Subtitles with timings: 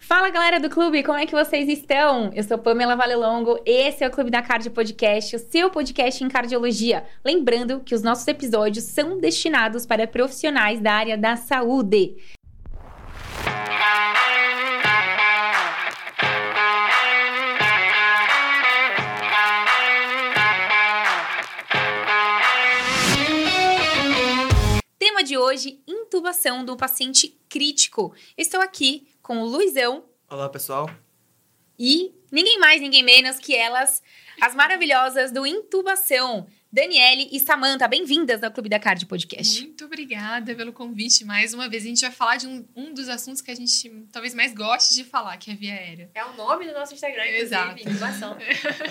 [0.00, 2.30] Fala galera do clube, como é que vocês estão?
[2.32, 6.28] Eu sou Pamela Valelongo, esse é o Clube da Cardio Podcast, o seu podcast em
[6.28, 7.04] cardiologia.
[7.24, 12.16] Lembrando que os nossos episódios são destinados para profissionais da área da saúde.
[24.98, 28.14] Tema de hoje: intubação do paciente crítico.
[28.36, 30.04] Estou aqui com o Luizão.
[30.30, 30.88] Olá, pessoal.
[31.78, 34.02] E ninguém mais, ninguém menos que elas,
[34.40, 36.46] as maravilhosas do Intubação.
[36.70, 39.62] Daniele e Samanta, bem-vindas ao Clube da Card Podcast.
[39.62, 41.24] Muito obrigada pelo convite.
[41.24, 43.90] Mais uma vez, a gente vai falar de um, um dos assuntos que a gente
[44.12, 46.10] talvez mais goste de falar, que é a via aérea.
[46.14, 47.80] É o nome do nosso Instagram, inclusive, Exato.
[47.80, 48.36] intubação.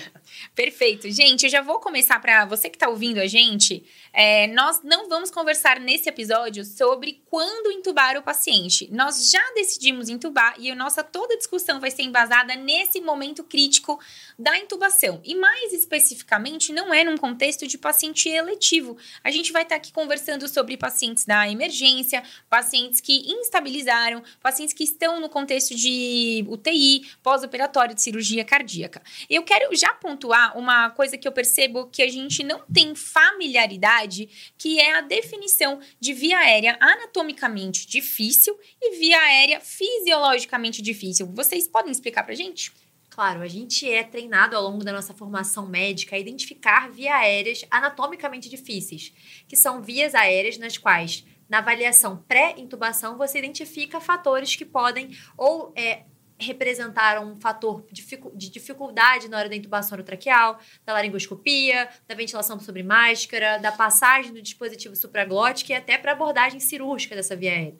[0.56, 1.08] Perfeito.
[1.08, 3.84] Gente, eu já vou começar para você que está ouvindo a gente.
[4.12, 8.88] é, nós não vamos conversar nesse episódio sobre quando intubar o paciente.
[8.90, 14.00] Nós já decidimos intubar e a nossa toda discussão vai ser embasada nesse momento crítico
[14.36, 15.20] da intubação.
[15.24, 18.96] E mais especificamente, não é num contexto de paciente eletivo.
[19.22, 24.82] A gente vai estar aqui conversando sobre pacientes da emergência, pacientes que instabilizaram, pacientes que
[24.82, 29.02] estão no contexto de UTI, pós-operatório de cirurgia cardíaca.
[29.28, 34.52] Eu quero já pontuar uma coisa que eu percebo que a gente não tem familiaridade,
[34.56, 41.26] que é a definição de via aérea anatomicamente difícil e via aérea fisiologicamente difícil.
[41.34, 42.72] Vocês podem explicar pra gente?
[43.18, 47.64] Claro, a gente é treinado ao longo da nossa formação médica a identificar vias aéreas
[47.68, 49.12] anatomicamente difíceis,
[49.48, 55.72] que são vias aéreas nas quais, na avaliação pré-intubação, você identifica fatores que podem ou
[55.74, 56.04] é,
[56.40, 62.82] representar um fator de dificuldade na hora da intubação orotraqueal, da laringoscopia, da ventilação sobre
[62.82, 67.76] máscara, da passagem do dispositivo supraglótico e até para abordagem cirúrgica dessa via aérea.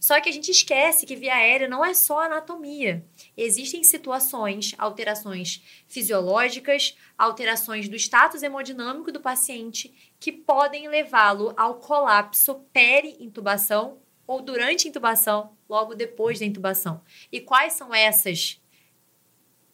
[0.00, 3.04] Só que a gente esquece que via aérea não é só anatomia.
[3.36, 12.66] Existem situações, alterações fisiológicas, alterações do status hemodinâmico do paciente que podem levá-lo ao colapso
[12.72, 17.00] peri-intubação ou durante a intubação, logo depois da intubação.
[17.30, 18.59] E quais são essas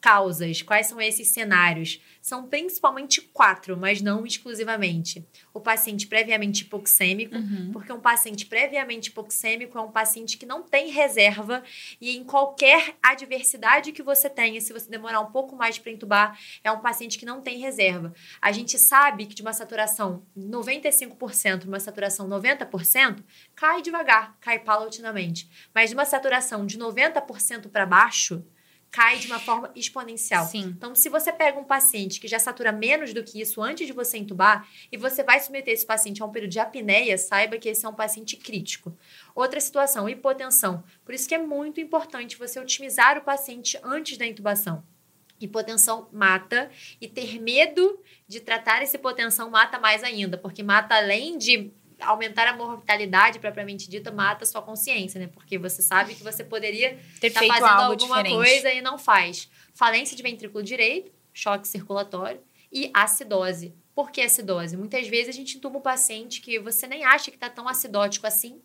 [0.06, 0.62] causas?
[0.62, 2.00] Quais são esses cenários?
[2.22, 5.26] São principalmente quatro, mas não exclusivamente.
[5.52, 7.34] O paciente previamente hipoxêmico,
[7.72, 11.64] porque um paciente previamente hipoxêmico é um paciente que não tem reserva
[12.00, 16.38] e em qualquer adversidade que você tenha, se você demorar um pouco mais para entubar,
[16.62, 18.14] é um paciente que não tem reserva.
[18.40, 23.24] A gente sabe que de uma saturação 95%, uma saturação 90%,
[23.56, 25.50] cai devagar, cai paulatinamente.
[25.74, 28.44] Mas de uma saturação de 90% para baixo,
[28.96, 30.46] cai de uma forma exponencial.
[30.46, 30.74] Sim.
[30.74, 33.92] Então, se você pega um paciente que já satura menos do que isso antes de
[33.92, 37.68] você entubar e você vai submeter esse paciente a um período de apneia, saiba que
[37.68, 38.96] esse é um paciente crítico.
[39.34, 40.82] Outra situação, hipotensão.
[41.04, 44.82] Por isso que é muito importante você otimizar o paciente antes da intubação.
[45.38, 51.36] Hipotensão mata e ter medo de tratar essa hipotensão mata mais ainda, porque mata além
[51.36, 51.70] de
[52.00, 55.28] aumentar a mortalidade propriamente dita, mata a sua consciência, né?
[55.28, 58.34] Porque você sabe que você poderia Ter tá fazendo alguma diferente.
[58.34, 59.50] coisa e não faz.
[59.74, 62.40] Falência de ventrículo direito, choque circulatório
[62.72, 63.74] e acidose.
[63.94, 64.76] Por que acidose?
[64.76, 68.26] Muitas vezes a gente entuba um paciente que você nem acha que está tão acidótico
[68.26, 68.60] assim.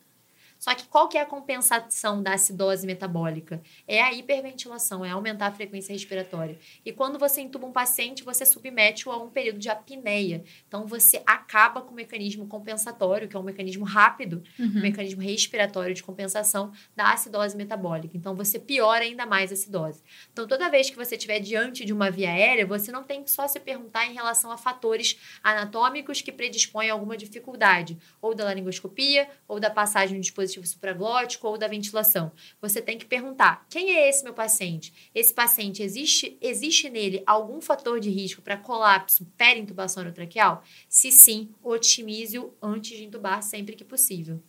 [0.62, 3.60] Só que qual que é a compensação da acidose metabólica?
[3.88, 6.56] É a hiperventilação, é aumentar a frequência respiratória.
[6.86, 10.44] E quando você entuba um paciente, você submete-o a um período de apneia.
[10.68, 14.68] Então você acaba com o mecanismo compensatório, que é um mecanismo rápido, Uhum.
[14.68, 18.16] um mecanismo respiratório de compensação da acidose metabólica.
[18.16, 20.04] Então, você piora ainda mais a acidose.
[20.32, 23.32] Então, toda vez que você estiver diante de uma via aérea, você não tem que
[23.32, 28.44] só se perguntar em relação a fatores anatômicos que predispõem a alguma dificuldade, ou da
[28.44, 32.32] laringoscopia, ou da passagem do dispositivo supraglótico, ou da ventilação.
[32.62, 34.94] Você tem que perguntar: quem é esse meu paciente?
[35.14, 40.64] Esse paciente existe, existe nele algum fator de risco para colapso perintubação orotraqueal?
[40.90, 44.42] Se sim, otimize-o antes de intubar sempre que possível.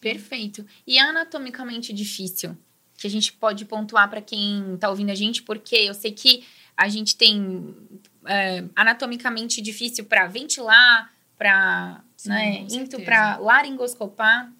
[0.00, 0.64] Perfeito.
[0.86, 2.56] E anatomicamente difícil,
[2.96, 6.44] que a gente pode pontuar para quem tá ouvindo a gente, porque eu sei que
[6.76, 7.74] a gente tem
[8.24, 12.66] é, anatomicamente difícil para ventilar, para né,
[13.04, 14.52] para laringoscopar.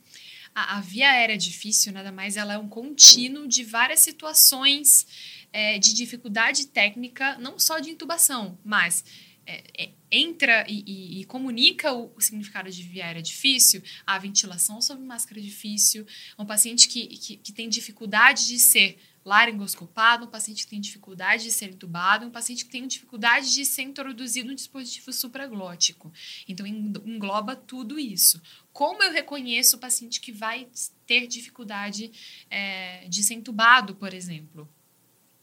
[0.54, 5.06] A, a via aérea difícil, nada mais, ela é um contínuo de várias situações
[5.52, 9.04] é, de dificuldade técnica, não só de intubação, mas
[9.46, 14.18] é, é, entra e, e- e comunica o, o significado de via aérea difícil, a
[14.18, 16.06] ventilação sob máscara difícil,
[16.38, 21.44] um paciente que, que, que tem dificuldade de ser laringoscopado, um paciente que tem dificuldade
[21.44, 26.12] de ser entubado, um paciente que tem dificuldade de ser introduzido no dispositivo supraglótico.
[26.48, 28.40] Então, engloba tudo isso.
[28.72, 30.68] Como eu reconheço o paciente que vai
[31.06, 32.10] ter dificuldade
[32.48, 34.68] é, de ser entubado, por exemplo?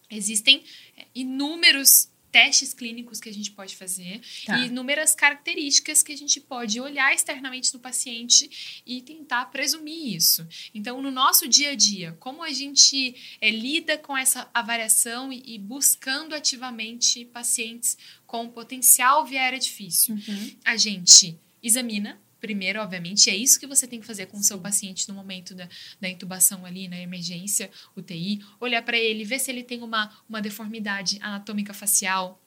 [0.10, 0.64] Existem
[0.96, 4.60] é, inúmeros testes clínicos que a gente pode fazer tá.
[4.60, 10.48] e inúmeras características que a gente pode olhar externamente no paciente e tentar presumir isso.
[10.72, 15.56] Então, no nosso dia a dia, como a gente é, lida com essa avaliação e,
[15.56, 17.98] e, buscando ativamente pacientes
[18.28, 20.14] com potencial viária difícil?
[20.14, 20.52] Uhum.
[20.64, 24.60] A gente examina primeiro, obviamente, é isso que você tem que fazer com o seu
[24.60, 25.68] paciente no momento da,
[26.00, 30.42] da intubação ali, na emergência, UTI, olhar para ele, ver se ele tem uma, uma
[30.42, 32.42] deformidade anatômica facial,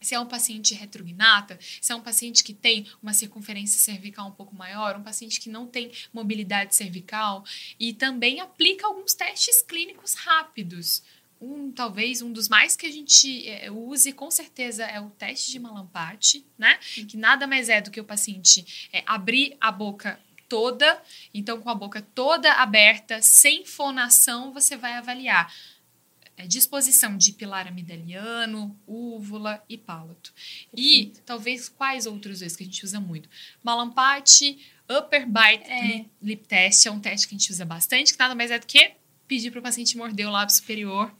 [0.00, 4.32] se é um paciente retrognata, se é um paciente que tem uma circunferência cervical um
[4.32, 7.44] pouco maior, um paciente que não tem mobilidade cervical,
[7.78, 11.02] e também aplica alguns testes clínicos rápidos
[11.40, 15.50] um talvez um dos mais que a gente é, use com certeza é o teste
[15.50, 16.78] de Malamparte, né?
[17.08, 20.18] Que nada mais é do que o paciente é, abrir a boca
[20.48, 21.00] toda,
[21.32, 25.52] então com a boca toda aberta, sem fonação, você vai avaliar
[26.36, 30.32] é, disposição de pilar amidaliano, úvula e palato.
[30.74, 33.28] E talvez quais outros vezes que a gente usa muito?
[33.62, 34.58] Malamparte,
[34.88, 36.04] upper bite é.
[36.22, 38.66] lip test é um teste que a gente usa bastante, que nada mais é do
[38.66, 38.92] que
[39.26, 41.12] pedir para o paciente morder o lábio superior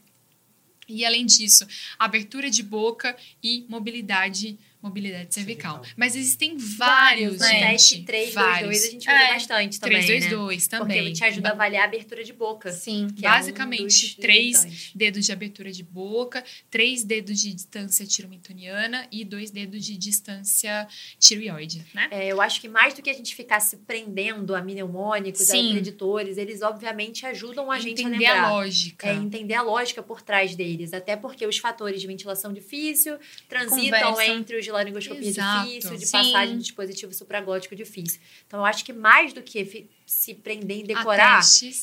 [0.89, 1.65] e além disso,
[1.97, 5.75] abertura de boca e mobilidade mobilidade cervical.
[5.75, 5.95] cervical.
[5.97, 7.71] Mas existem vários, vários né?
[7.71, 10.87] Teste 3, 2, 2 a gente usa é, bastante também, 3, 2, 2 também.
[10.87, 12.71] Porque ele te ajuda a avaliar a abertura de boca.
[12.71, 13.07] Sim.
[13.19, 19.25] Basicamente, é um três dedos de abertura de boca, três dedos de distância tiromitoniana e
[19.25, 20.87] dois dedos de distância
[21.19, 22.07] tireoide, né?
[22.11, 25.69] É, eu acho que mais do que a gente ficar se prendendo a mnemônicos, Sim.
[25.69, 28.25] a preditores, eles obviamente ajudam a entender gente a lembrar.
[28.25, 29.09] Entender a lógica.
[29.09, 30.93] É, entender a lógica por trás deles.
[30.93, 33.17] Até porque os fatores de ventilação difícil
[33.47, 34.31] transitam Conversa.
[34.31, 35.67] entre os de laringoscopia Exato.
[35.67, 36.11] difícil, de Sim.
[36.11, 38.21] passagem de dispositivo supraglótico difícil.
[38.45, 41.39] Então, eu acho que mais do que se prender em decorar,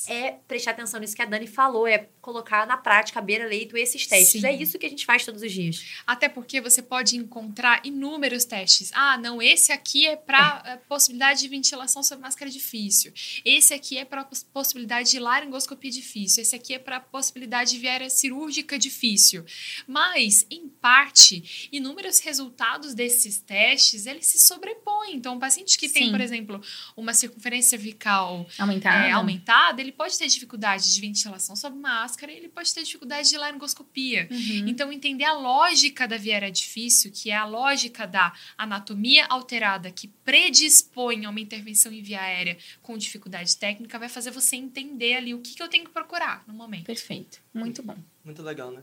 [0.08, 4.40] é prestar atenção nisso que a Dani falou, é colocar na prática, beira-leito, esses testes.
[4.40, 4.46] Sim.
[4.48, 5.84] É isso que a gente faz todos os dias.
[6.04, 8.90] Até porque você pode encontrar inúmeros testes.
[8.94, 10.76] Ah, não, esse aqui é para é.
[10.88, 13.12] possibilidade de ventilação sob máscara difícil.
[13.44, 16.42] Esse aqui é para possibilidade de laringoscopia difícil.
[16.42, 19.44] Esse aqui é para possibilidade de viária cirúrgica difícil.
[19.86, 25.14] Mas, em parte, inúmeros resultados desses testes, eles se sobrepõem.
[25.14, 25.94] Então, um paciente que Sim.
[25.94, 26.60] tem, por exemplo,
[26.96, 28.15] uma circunferência cervical
[28.58, 29.06] aumentada.
[29.06, 33.36] É, aumentada, ele pode ter dificuldade de ventilação sob máscara, ele pode ter dificuldade de
[33.36, 34.28] laringoscopia.
[34.30, 34.68] Uhum.
[34.68, 40.08] Então, entender a lógica da via difícil, que é a lógica da anatomia alterada que
[40.08, 45.34] predispõe a uma intervenção em via aérea com dificuldade técnica, vai fazer você entender ali
[45.34, 46.84] o que, que eu tenho que procurar no momento.
[46.84, 47.40] Perfeito.
[47.54, 47.96] Muito bom.
[48.24, 48.82] Muito legal, né?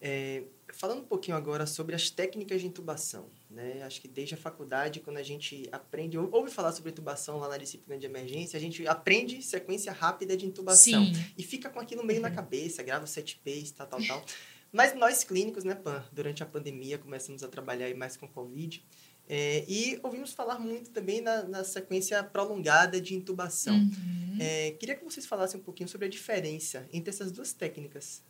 [0.00, 3.28] É, falando um pouquinho agora sobre as técnicas de intubação.
[3.50, 3.82] Né?
[3.82, 7.58] Acho que desde a faculdade, quando a gente aprende, ouve falar sobre intubação lá na
[7.58, 11.04] disciplina de emergência, a gente aprende sequência rápida de intubação.
[11.04, 11.24] Sim.
[11.36, 12.28] E fica com aquilo meio uhum.
[12.28, 14.24] na cabeça, grava o set pace, tal, tal, tal.
[14.72, 18.84] Mas nós clínicos, né, Pan, durante a pandemia começamos a trabalhar mais com Covid.
[19.28, 23.76] É, e ouvimos falar muito também na, na sequência prolongada de intubação.
[23.76, 24.38] Uhum.
[24.40, 28.24] É, queria que vocês falassem um pouquinho sobre a diferença entre essas duas técnicas.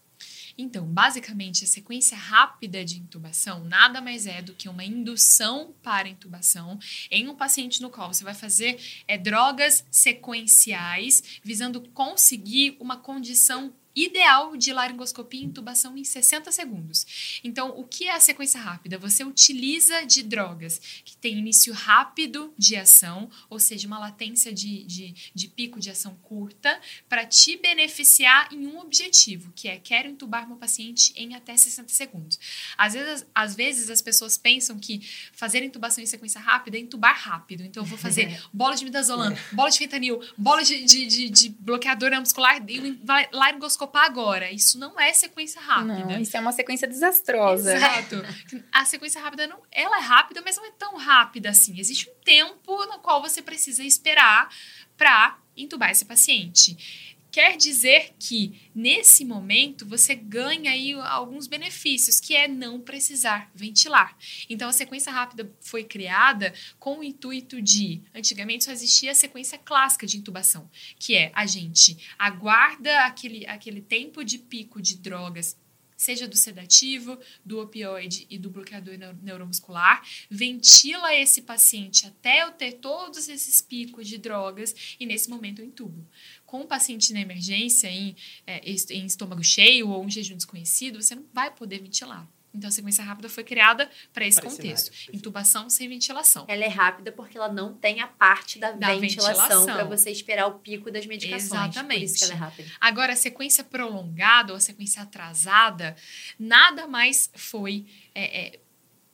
[0.56, 6.08] Então, basicamente, a sequência rápida de intubação nada mais é do que uma indução para
[6.08, 6.78] intubação
[7.10, 13.72] em um paciente no qual você vai fazer é, drogas sequenciais, visando conseguir uma condição
[13.94, 17.40] ideal de laringoscopia e intubação em 60 segundos.
[17.42, 18.98] Então, o que é a sequência rápida?
[18.98, 24.84] Você utiliza de drogas que têm início rápido de ação, ou seja, uma latência de,
[24.84, 30.08] de, de pico de ação curta, para te beneficiar em um objetivo, que é quero
[30.08, 32.38] intubar meu paciente em até 60 segundos.
[32.76, 37.18] Às vezes, às vezes as pessoas pensam que fazer intubação em sequência rápida é intubar
[37.18, 37.64] rápido.
[37.64, 41.48] Então, eu vou fazer bola de midazolam, bola de fentanil, bola de, de, de, de
[41.48, 43.00] bloqueador muscular e
[43.32, 44.50] laringoscopia endoscopar agora.
[44.50, 46.04] Isso não é sequência rápida.
[46.04, 47.74] Não, isso é uma sequência desastrosa.
[47.74, 48.22] Exato.
[48.70, 51.78] A sequência rápida, não, ela é rápida, mas não é tão rápida assim.
[51.78, 54.48] Existe um tempo no qual você precisa esperar
[54.96, 57.16] para intubar esse paciente.
[57.30, 64.16] Quer dizer que nesse momento você ganha aí alguns benefícios, que é não precisar ventilar.
[64.48, 69.58] Então a sequência rápida foi criada com o intuito de, antigamente só existia a sequência
[69.58, 70.68] clássica de intubação,
[70.98, 75.56] que é a gente aguarda aquele, aquele tempo de pico de drogas
[76.00, 82.72] seja do sedativo, do opioide e do bloqueador neuromuscular, ventila esse paciente até eu ter
[82.72, 86.08] todos esses picos de drogas e nesse momento eu entubo.
[86.46, 88.16] Com o paciente na emergência, em,
[88.46, 92.26] é, em estômago cheio ou um jejum desconhecido, você não vai poder ventilar.
[92.52, 94.90] Então, a sequência rápida foi criada para esse contexto.
[95.12, 96.44] Intubação sem ventilação.
[96.48, 100.46] Ela é rápida porque ela não tem a parte da, da ventilação, para você esperar
[100.46, 101.44] o pico das medicações.
[101.44, 101.98] Exatamente.
[101.98, 102.70] Por isso que ela é rápida.
[102.80, 105.94] Agora, a sequência prolongada ou a sequência atrasada,
[106.38, 108.60] nada mais foi é, é,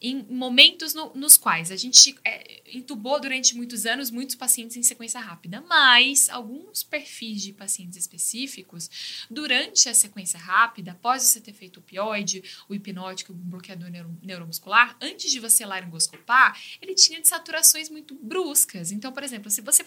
[0.08, 2.62] em momentos no, nos quais a gente é,
[3.20, 9.88] durante muitos anos muitos pacientes em sequência rápida, mas alguns perfis de pacientes específicos, durante
[9.88, 14.96] a sequência rápida, após você ter feito o opioide, o hipnótico, o bloqueador neuro, neuromuscular,
[15.00, 18.92] antes de você laringoscopar, ele tinha desaturações muito bruscas.
[18.92, 19.84] Então, por exemplo, se você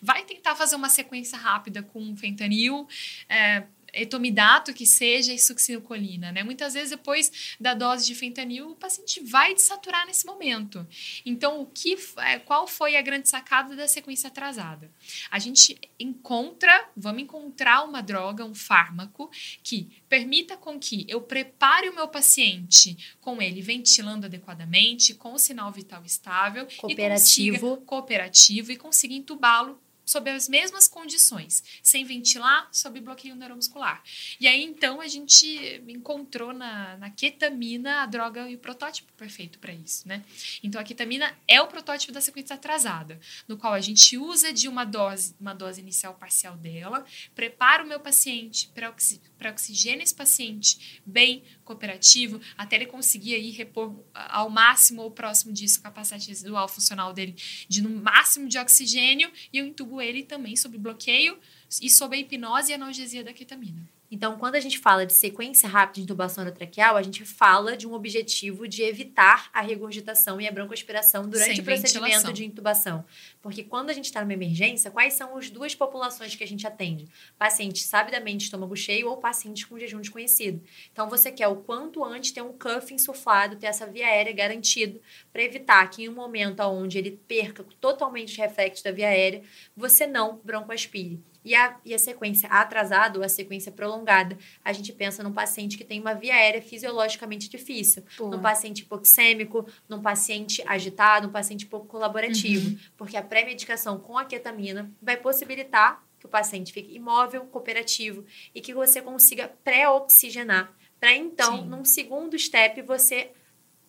[0.00, 2.86] vai tentar fazer uma sequência rápida com fentanil,
[3.28, 6.42] é, etomidato que seja e succinilcolina, né?
[6.42, 10.86] Muitas vezes depois da dose de fentanil o paciente vai desaturar nesse momento.
[11.24, 14.90] Então, o que é, qual foi a grande sacada da sequência atrasada?
[15.30, 19.30] A gente encontra, vamos encontrar uma droga, um fármaco
[19.62, 25.38] que permita com que eu prepare o meu paciente com ele ventilando adequadamente, com o
[25.38, 29.80] sinal vital estável cooperativo, e consiga, cooperativo e consiga entubá-lo
[30.10, 34.02] sob as mesmas condições, sem ventilar, sob bloqueio neuromuscular.
[34.40, 35.46] E aí, então, a gente
[35.86, 40.24] encontrou na, na ketamina a droga e o protótipo perfeito para isso, né?
[40.64, 44.66] Então, a ketamina é o protótipo da sequência atrasada, no qual a gente usa de
[44.66, 50.14] uma dose, uma dose inicial parcial dela, prepara o meu paciente para oxi, oxigênio esse
[50.14, 56.26] paciente bem cooperativo, até ele conseguir aí repor ao máximo ou próximo disso a capacidade
[56.26, 57.36] residual funcional dele
[57.68, 61.38] de no máximo de oxigênio e eu intubo ele também sob bloqueio
[61.80, 63.88] e sob a hipnose e analgesia da ketamina.
[64.12, 67.86] Então, quando a gente fala de sequência rápida de intubação orotraqueal, a gente fala de
[67.86, 72.32] um objetivo de evitar a regurgitação e a broncoaspiração durante Sem o procedimento ventilação.
[72.32, 73.04] de intubação.
[73.40, 76.66] Porque quando a gente está numa emergência, quais são as duas populações que a gente
[76.66, 77.06] atende?
[77.38, 80.60] Pacientes sabidamente estômago cheio ou pacientes com jejum desconhecido.
[80.92, 84.98] Então, você quer o quanto antes ter um cuff insuflado, ter essa via aérea garantida,
[85.32, 89.42] para evitar que em um momento onde ele perca totalmente os reflexos da via aérea,
[89.76, 91.20] você não broncoaspire.
[91.44, 95.78] E a, e a sequência atrasada ou a sequência prolongada, a gente pensa num paciente
[95.78, 98.28] que tem uma via aérea fisiologicamente difícil, Pô.
[98.28, 102.70] num paciente hipoxêmico, num paciente agitado, num paciente pouco colaborativo.
[102.70, 102.78] Uhum.
[102.96, 108.60] Porque a pré-medicação com a ketamina vai possibilitar que o paciente fique imóvel, cooperativo e
[108.60, 110.70] que você consiga pré-oxigenar.
[111.00, 111.66] Para então, Sim.
[111.66, 113.32] num segundo step, você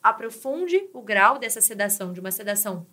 [0.01, 2.87] aprofunde o grau dessa sedação, de uma sedação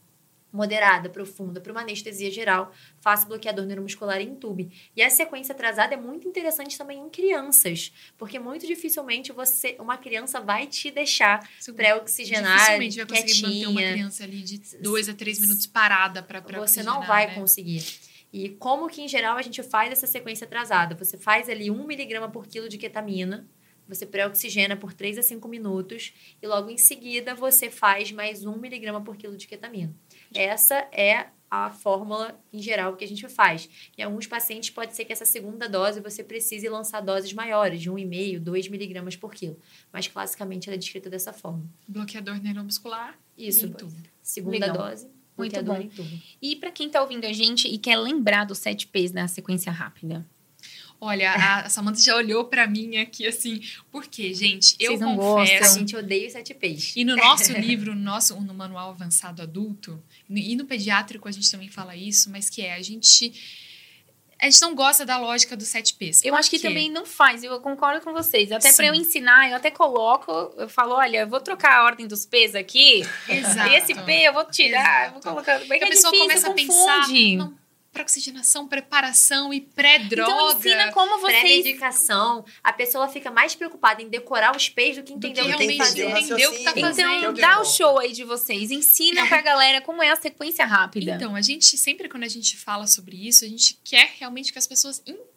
[0.52, 4.70] moderada, profunda, para uma anestesia geral, faça bloqueador neuromuscular em tube.
[4.96, 9.96] E a sequência atrasada é muito interessante também em crianças, porque muito dificilmente você, uma
[9.96, 15.14] criança vai te deixar pré-oxigenar, Dificilmente vai conseguir manter uma criança ali de dois a
[15.14, 17.34] três minutos parada para Você não vai né?
[17.34, 17.84] conseguir.
[18.32, 20.94] E como que, em geral, a gente faz essa sequência atrasada?
[20.94, 23.48] Você faz ali 1 miligrama por quilo de ketamina,
[23.88, 26.12] você pré-oxigena por 3 a 5 minutos
[26.42, 29.94] e logo em seguida você faz mais 1 miligrama por quilo de ketamina.
[30.34, 33.68] Essa é a fórmula em geral que a gente faz.
[33.96, 37.90] Em alguns pacientes pode ser que essa segunda dose você precise lançar doses maiores, de
[37.90, 39.58] 1,5, 2 miligramas por quilo.
[39.92, 41.64] Mas classicamente ela é descrita dessa forma.
[41.86, 43.18] Bloqueador neuromuscular.
[43.36, 43.72] Isso.
[44.22, 44.76] Segunda Legal.
[44.76, 45.08] dose.
[45.36, 45.88] Muito bom.
[46.42, 49.70] E para quem está ouvindo a gente e quer lembrar dos 7 P's da sequência
[49.70, 50.26] rápida?
[51.00, 55.52] Olha, a Samantha já olhou para mim aqui assim, porque, gente, eu Vocês não confesso.
[55.60, 55.76] Gostam.
[55.76, 56.96] A gente odeia os sete peixes.
[56.96, 61.48] E no nosso livro, no nosso no manual avançado adulto, e no pediátrico a gente
[61.50, 63.32] também fala isso, mas que é a gente
[64.40, 66.24] a gente não gosta da lógica dos sete P's.
[66.24, 68.52] Eu acho que também não faz, eu concordo com vocês.
[68.52, 72.06] Até para eu ensinar, eu até coloco, eu falo, olha, eu vou trocar a ordem
[72.06, 73.04] dos P's aqui.
[73.28, 73.72] Exato.
[73.72, 75.58] Esse P eu vou tirar, eu vou colocar.
[75.58, 76.70] Porque a é pessoa difícil, começa confunde.
[76.70, 77.58] a pensar, não,
[77.98, 80.30] para oxigenação, preparação e pré-droga.
[80.30, 81.40] Então ensina como vocês...
[81.40, 82.44] Pré-medicação.
[82.62, 85.58] A pessoa fica mais preocupada em decorar os pés do que entender do que o
[85.58, 86.08] que tem que fazer.
[86.08, 87.12] Entender o que tá fazendo.
[87.12, 88.70] Então, dá o show aí de vocês.
[88.70, 91.16] Ensina pra galera como é a sequência rápida.
[91.16, 94.58] Então, a gente, sempre quando a gente fala sobre isso, a gente quer realmente que
[94.58, 95.28] as pessoas entendam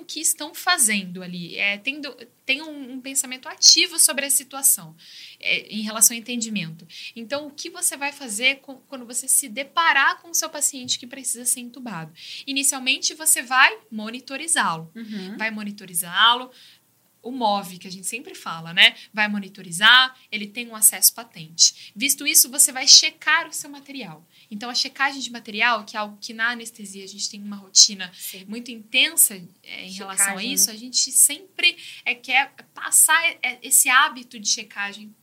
[0.00, 1.56] o que estão fazendo ali.
[1.56, 2.14] É, tendo,
[2.44, 4.96] tem um, um pensamento ativo sobre a situação
[5.38, 6.86] é, em relação ao entendimento.
[7.14, 10.98] Então, o que você vai fazer com, quando você se deparar com o seu paciente
[10.98, 12.12] que precisa ser entubado?
[12.46, 14.90] Inicialmente, você vai monitorizá-lo.
[14.94, 15.36] Uhum.
[15.36, 16.50] Vai monitorizá-lo,
[17.22, 18.94] o MOV, que a gente sempre fala, né?
[19.12, 21.92] Vai monitorizar, ele tem um acesso patente.
[21.94, 24.26] Visto isso, você vai checar o seu material.
[24.50, 27.56] Então, a checagem de material, que é algo que na anestesia a gente tem uma
[27.56, 28.44] rotina Sim.
[28.46, 30.44] muito intensa é, em Checagem, relação a né?
[30.44, 35.14] isso, a gente sempre é, quer passar é, esse hábito de checagem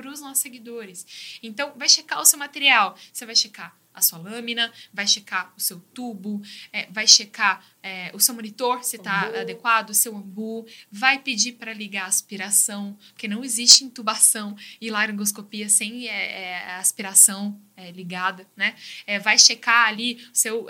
[0.00, 1.38] para os nossos seguidores.
[1.42, 2.96] Então, vai checar o seu material.
[3.12, 6.40] Você vai checar a sua lâmina, vai checar o seu tubo,
[6.72, 11.52] é, vai checar é, o seu monitor se está adequado, o seu ambu, vai pedir
[11.52, 17.90] para ligar a aspiração, porque não existe intubação e laringoscopia sem é, é, aspiração é,
[17.90, 18.76] ligada, né?
[19.06, 20.66] É, vai checar ali o seu,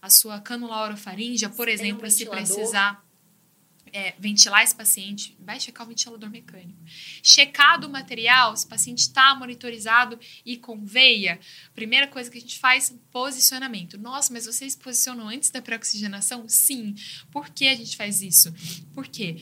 [0.00, 3.04] a sua cânula orofaríngea, por tem um exemplo, se precisar
[3.94, 6.76] é, ventilar esse paciente, vai checar o ventilador mecânico.
[7.22, 11.38] Checado o material, se o paciente está monitorizado e com veia,
[11.76, 13.96] primeira coisa que a gente faz, posicionamento.
[13.96, 16.48] Nossa, mas vocês posicionam antes da pré-oxigenação?
[16.48, 16.96] Sim.
[17.30, 18.52] Por que a gente faz isso?
[18.92, 19.36] Porque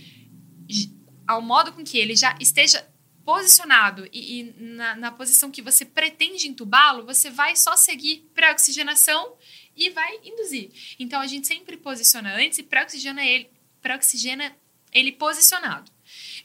[1.27, 2.87] ao modo com que ele já esteja
[3.25, 9.35] posicionado e, e na, na posição que você pretende entubá-lo, você vai só seguir pré-oxigenação
[9.75, 10.71] e vai induzir.
[10.99, 13.49] Então a gente sempre posiciona antes e pré-oxigena ele,
[13.83, 14.57] pré-oxigena
[14.93, 15.91] ele posicionado.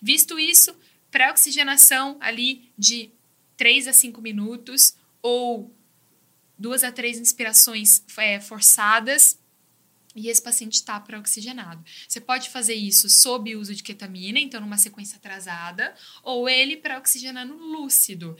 [0.02, 0.76] Visto isso,
[1.12, 3.12] pré-oxigenação ali de
[3.56, 5.74] 3 a 5 minutos ou
[6.58, 9.40] duas a três inspirações é, forçadas
[10.18, 11.84] e esse paciente está pré-oxigenado.
[12.08, 15.94] Você pode fazer isso sob uso de ketamina, então numa sequência atrasada,
[16.24, 18.36] ou ele pré-oxigenando lúcido.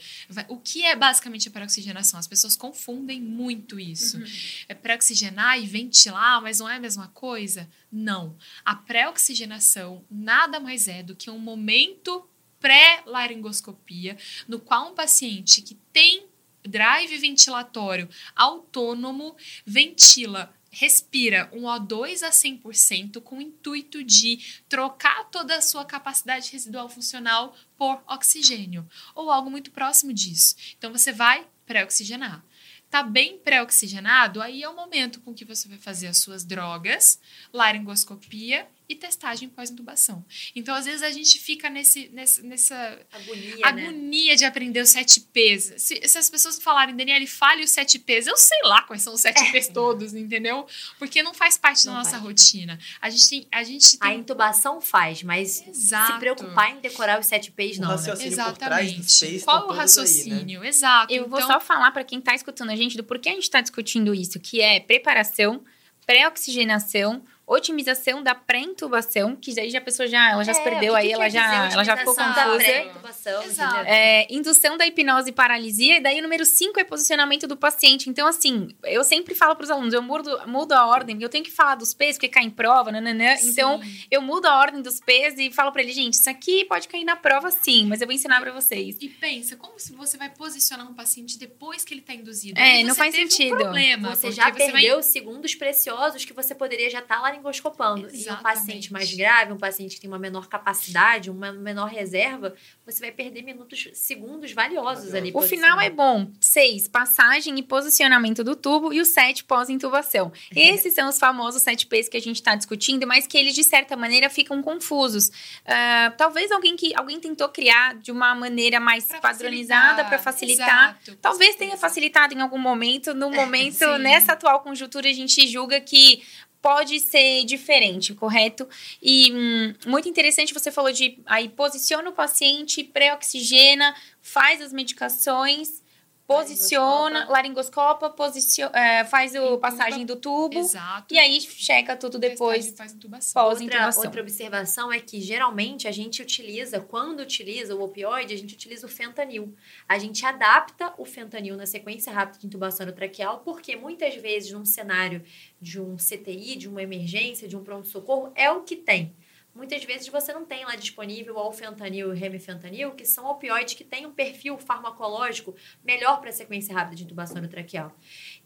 [0.48, 2.18] O que é basicamente a pré-oxigenação?
[2.18, 4.20] As pessoas confundem muito isso.
[4.68, 7.70] É pré-oxigenar e ventilar, mas não é a mesma coisa?
[7.90, 8.36] Não.
[8.64, 14.18] A pré-oxigenação nada mais é do que um momento pré-laringoscopia,
[14.48, 16.26] no qual um paciente que tem
[16.64, 25.56] drive ventilatório autônomo ventila, respira um O2 a 100% com o intuito de trocar toda
[25.56, 30.54] a sua capacidade residual funcional por oxigênio ou algo muito próximo disso.
[30.76, 32.44] Então você vai pré-oxigenar.
[32.90, 37.20] Tá bem pré-oxigenado, aí é o momento com que você vai fazer as suas drogas,
[37.52, 40.24] laringoscopia e testagem pós-intubação.
[40.56, 43.62] Então, às vezes, a gente fica nesse, nesse- nessa Agonia, né?
[43.62, 45.74] agonia de aprender os sete P's.
[45.76, 49.12] Se, se as pessoas falarem, Daniele, fale os sete P's, eu sei lá quais são
[49.12, 50.66] os sete P's todos, entendeu?
[50.98, 51.94] Porque não faz parte da É.
[51.94, 52.22] Não nossa faz.
[52.22, 52.78] rotina.
[53.00, 53.48] A gente tem.
[53.52, 56.14] A gente A tem intubação faz, mas Exato.
[56.14, 57.88] se preocupar em decorar os sete P's, O não.
[57.88, 57.94] Né?
[57.94, 59.44] raciocínio por trás dos Exatamente.
[59.44, 59.82] Qual o todos aí, né?
[59.82, 60.64] raciocínio?
[60.64, 61.12] Exato.
[61.12, 63.42] Eu vou então, só falar para quem está escutando a gente do porquê a gente
[63.42, 65.62] está discutindo isso, que é preparação,
[66.06, 70.92] pré-oxigenação, otimização da pré-intubação, que aí já a pessoa já, ela já se É, perdeu,
[70.92, 72.56] o que aí que ela já, ela já ficou confusa.
[72.58, 73.74] pré-intubação, Exato.
[73.76, 73.92] entendeu?
[73.92, 78.10] É, indução da hipnose e paralisia, e daí o número 5 é posicionamento do paciente.
[78.10, 81.44] Então, assim, eu sempre falo para os alunos, eu mudo, mudo a ordem, eu tenho
[81.44, 83.34] que falar dos P's, porque cai em prova, nananã.
[83.42, 83.80] Então,
[84.10, 87.04] eu mudo a ordem dos P's e falo para ele, gente, isso aqui pode cair
[87.04, 88.96] na prova sim, mas eu vou ensinar para vocês.
[89.00, 92.58] E pensa, como se você vai posicionar um paciente depois que ele está induzido?
[92.60, 93.54] É, não faz sentido.
[93.54, 98.02] Um problema, Você já vai- perdeu segundos preciosos que você poderia já estar laringoscopando.
[98.02, 98.42] E um Exatamente.
[98.42, 103.12] paciente mais grave, um paciente que tem uma menor capacidade, uma menor reserva, você vai
[103.12, 105.30] perder minutos, segundos valiosos ali.
[105.34, 106.30] O final é bom.
[106.40, 108.92] Seis, passagem e posicionamento do tubo.
[108.92, 110.32] E o sete, pós-intubação.
[110.54, 113.64] Esses são os famosos sete P's que a gente está discutindo, mas que eles, de
[113.64, 115.30] certa maneira, ficam confusos.
[115.66, 120.98] Ah, talvez alguém que alguém tentou criar de uma maneira mais Pra padronizada para facilitar.
[121.02, 123.14] Exato, Talvez tenha facilitado em algum momento.
[123.14, 126.22] No momento, nessa atual conjuntura, a gente julga que
[126.68, 128.68] pode ser diferente, correto?
[129.00, 135.82] E hum, muito interessante, você falou de aí posiciona o paciente, pré-oxigena, faz as medicações,
[136.28, 139.58] posiciona, laringoscopa, posiciona, é, faz o Intuba.
[139.58, 141.12] passagem do tubo Exato.
[141.14, 142.70] e aí checa tudo depois.
[142.76, 143.32] Faz intubação.
[143.42, 143.66] pós- Outra,
[144.08, 148.86] outra observação é que geralmente a gente utiliza, quando utiliza o opioide, a gente utiliza
[148.86, 149.54] o fentanil.
[149.88, 154.64] A gente adapta o fentanil na sequência rápida de intubação traqueal, porque muitas vezes num
[154.64, 155.22] cenário
[155.60, 159.14] de um CTI, de uma emergência, de um pronto-socorro, é o que tem.
[159.58, 163.74] Muitas vezes você não tem lá disponível o fentanil e o remifentanil, que são opioides
[163.74, 165.52] que têm um perfil farmacológico
[165.84, 167.92] melhor para a sequência rápida de intubação traqueal.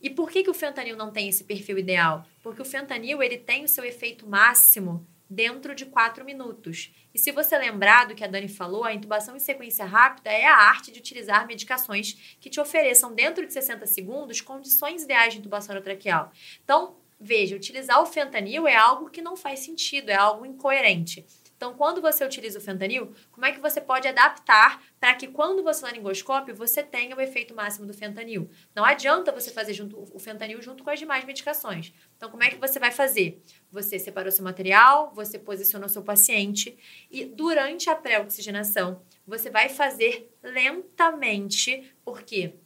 [0.00, 2.24] E por que, que o fentanil não tem esse perfil ideal?
[2.42, 6.90] Porque o fentanil ele tem o seu efeito máximo dentro de 4 minutos.
[7.12, 10.46] E se você lembrar do que a Dani falou, a intubação em sequência rápida é
[10.46, 15.40] a arte de utilizar medicações que te ofereçam dentro de 60 segundos condições ideais de
[15.40, 16.32] intubação traqueal.
[16.64, 21.24] Então, veja, utilizar o fentanil é algo que não faz sentido, é algo incoerente.
[21.62, 25.62] Então, quando você utiliza o fentanil, como é que você pode adaptar para que quando
[25.62, 28.50] você laringoscope, você tenha o efeito máximo do fentanil?
[28.74, 31.92] Não adianta você fazer junto, o fentanil junto com as demais medicações.
[32.16, 33.40] Então, como é que você vai fazer?
[33.70, 36.76] Você separou seu material, você posicionou seu paciente
[37.08, 42.56] e durante a pré-oxigenação, você vai fazer lentamente, porque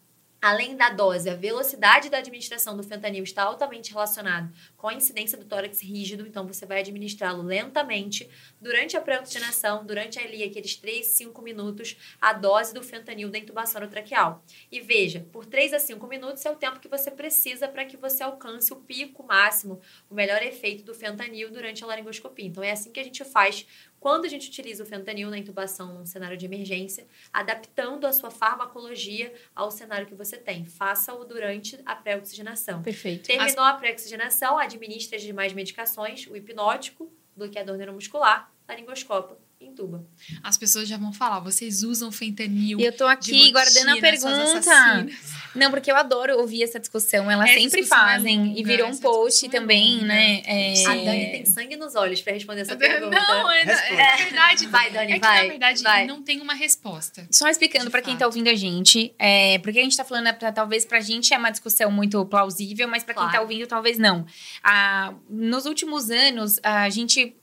[0.41, 5.39] Além da dose, a velocidade da administração do fentanil está altamente relacionado com a incidência
[5.39, 8.29] do tórax rígido, então você vai administrá-lo lentamente
[8.61, 13.87] durante a pré-oxigenação, durante ali aqueles 3, 5 minutos, a dose do fentanil da intubação
[13.89, 14.45] traqueal.
[14.71, 17.97] E veja, por 3 a 5 minutos é o tempo que você precisa para que
[17.97, 22.47] você alcance o pico máximo, o melhor efeito do fentanil durante a laringoscopia.
[22.47, 23.67] Então é assim que a gente faz
[24.07, 28.31] quando a gente utiliza o fentanil na intubação num cenário de emergência, adaptando a sua
[28.31, 30.65] farmacologia ao cenário que você tem.
[30.65, 32.85] Faça-o durante a pré-oxigenação.
[32.85, 33.27] Perfeito.
[33.27, 33.75] Terminou As...
[33.75, 40.07] a pré-oxigenação, administre as demais medicações, o hipnótico, bloqueador neuromuscular, laringoscopa intuba.
[40.43, 42.79] As pessoas já vão falar, vocês usam fentanil.
[42.79, 45.07] E eu tô aqui guardando a pergunta.
[45.55, 47.31] Não, porque eu adoro ouvir essa discussão.
[47.31, 48.35] Elas essa sempre discussão é fazem.
[48.35, 50.43] É longa, e virou um post é também, né?
[50.45, 50.87] É...
[50.87, 53.17] A Dani tem sangue nos olhos para responder essa pergunta.
[53.17, 54.67] Não, é, é verdade.
[54.67, 55.41] Vai, Dani, é vai.
[55.41, 56.07] Que, na verdade, vai.
[56.07, 57.27] não tem uma resposta.
[57.31, 60.33] Só explicando para quem tá ouvindo a gente, é, porque a gente tá falando, é
[60.33, 63.31] pra, talvez pra gente é uma discussão muito plausível, mas para claro.
[63.31, 64.27] quem tá ouvindo, talvez não.
[64.63, 67.35] Ah, nos últimos anos, a gente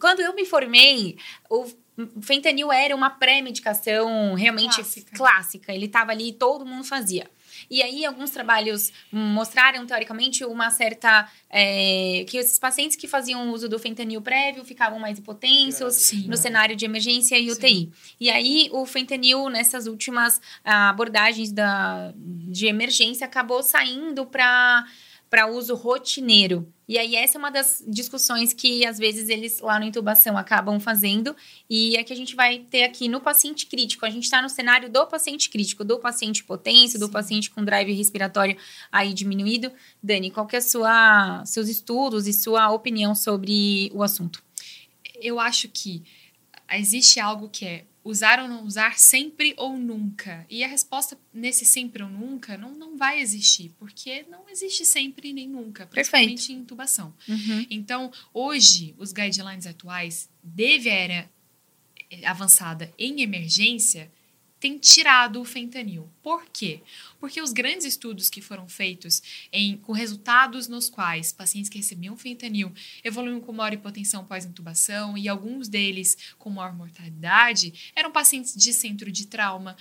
[0.00, 1.16] quando eu me formei,
[1.48, 1.66] o
[2.20, 5.16] fentanil era uma pré-medicação realmente clássica.
[5.16, 5.72] clássica.
[5.72, 7.28] Ele estava ali, todo mundo fazia.
[7.68, 11.28] E aí, alguns trabalhos mostraram, teoricamente, uma certa.
[11.50, 16.28] É, que esses pacientes que faziam uso do fentanil prévio ficavam mais hipotensos Sim, no
[16.28, 16.36] né?
[16.36, 17.68] cenário de emergência e UTI.
[17.68, 17.92] Sim.
[18.20, 24.86] E aí, o fentanil, nessas últimas ah, abordagens da, de emergência, acabou saindo para
[25.30, 26.72] para uso rotineiro.
[26.88, 30.80] E aí, essa é uma das discussões que, às vezes, eles lá no intubação acabam
[30.80, 31.36] fazendo.
[31.68, 34.06] E é que a gente vai ter aqui no paciente crítico.
[34.06, 37.92] A gente está no cenário do paciente crítico, do paciente potência, do paciente com drive
[37.92, 38.56] respiratório
[38.90, 39.70] aí diminuído.
[40.02, 44.42] Dani, qual que é sua, seus estudos e sua opinião sobre o assunto?
[45.20, 46.02] Eu acho que
[46.72, 50.46] existe algo que é usar ou não usar sempre ou nunca.
[50.48, 55.30] E a resposta nesse sempre ou nunca não, não vai existir, porque não existe sempre
[55.32, 56.52] nem nunca, principalmente Perfeito.
[56.52, 57.14] em intubação.
[57.28, 57.66] Uhum.
[57.68, 61.30] Então, hoje, os guidelines atuais de era
[62.24, 64.10] avançada em emergência
[64.58, 66.08] tem tirado o fentanil.
[66.22, 66.80] Por quê?
[67.18, 72.16] Porque os grandes estudos que foram feitos em, com resultados nos quais pacientes que recebiam
[72.16, 78.72] fentanil evoluíam com maior hipotensão pós-intubação e alguns deles com maior mortalidade eram pacientes de
[78.72, 79.76] centro de trauma,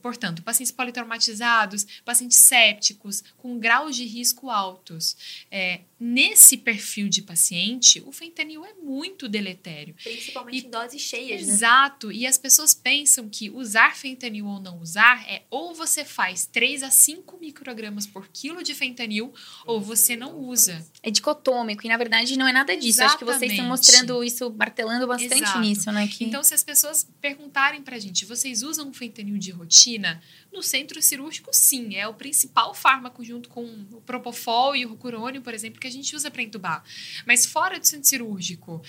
[0.00, 5.16] portanto, pacientes politraumatizados, pacientes sépticos, com graus de risco altos.
[5.50, 9.94] É, nesse perfil de paciente, o fentanil é muito deletério.
[10.02, 11.54] Principalmente e, em doses cheias, exato, né?
[11.56, 12.12] Exato.
[12.12, 16.82] E as pessoas pensam que usar fentanil ou não usar é ou você faz 3
[16.82, 19.32] a 5 microgramas por quilo de fentanil
[19.64, 20.84] ou você não usa.
[21.02, 23.00] É dicotômico e na verdade não é nada disso.
[23.00, 23.08] Exatamente.
[23.08, 25.60] Acho que vocês estão mostrando isso, martelando bastante Exato.
[25.60, 26.06] nisso, né?
[26.06, 26.24] Que...
[26.24, 30.20] Então, se as pessoas perguntarem pra gente, vocês usam fentanil de rotina?
[30.52, 31.96] No centro cirúrgico, sim.
[31.96, 35.90] É o principal fármaco junto com o propofol e o rucurônio, por exemplo, que a
[35.90, 36.84] gente usa para entubar.
[37.26, 38.82] Mas fora do centro cirúrgico,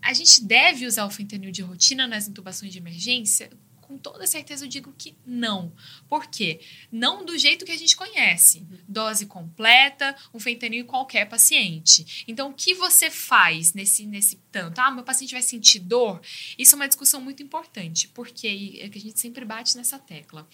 [0.00, 3.50] a gente deve usar o fentanil de rotina nas intubações de emergência?
[3.88, 5.72] Com toda certeza eu digo que não.
[6.06, 6.60] Por quê?
[6.92, 8.66] Não do jeito que a gente conhece.
[8.86, 12.24] Dose completa, um fentanil em qualquer paciente.
[12.28, 14.78] Então, o que você faz nesse, nesse tanto?
[14.78, 16.20] Ah, meu paciente vai sentir dor?
[16.58, 20.46] Isso é uma discussão muito importante, porque é que a gente sempre bate nessa tecla.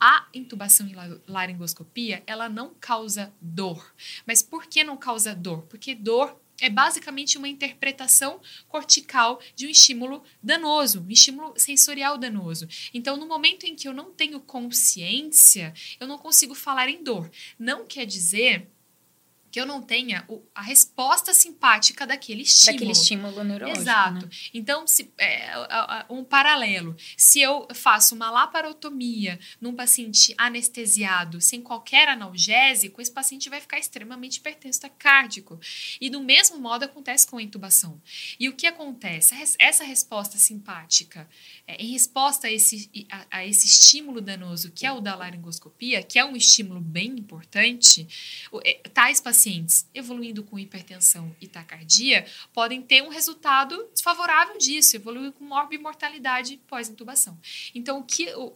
[0.00, 0.94] A intubação e
[1.30, 3.94] laringoscopia, ela não causa dor.
[4.26, 5.62] Mas por que não causa dor?
[5.64, 12.68] Porque dor é basicamente uma interpretação cortical de um estímulo danoso, um estímulo sensorial danoso.
[12.92, 17.30] Então, no momento em que eu não tenho consciência, eu não consigo falar em dor.
[17.58, 18.68] Não quer dizer
[19.58, 22.76] que eu não tenha o, a resposta simpática daquele estímulo.
[22.76, 23.82] Daquele estímulo neurológico.
[23.82, 24.26] Exato.
[24.26, 24.32] Né?
[24.54, 26.96] Então, se, é, um paralelo.
[27.16, 33.80] Se eu faço uma laparotomia num paciente anestesiado sem qualquer analgésico, esse paciente vai ficar
[33.80, 35.58] extremamente hipertenso cardíaco.
[36.00, 38.00] E do mesmo modo acontece com a intubação.
[38.38, 39.34] E o que acontece?
[39.58, 41.28] Essa resposta simpática,
[41.66, 46.00] é, em resposta a esse, a, a esse estímulo danoso, que é o da laringoscopia,
[46.00, 48.06] que é um estímulo bem importante,
[48.64, 54.96] é, tais pacientes pacientes evoluindo com hipertensão e taquicardia podem ter um resultado desfavorável disso,
[54.96, 57.38] evoluir com morbimortalidade pós-intubação.
[57.74, 58.52] Então, o que, o,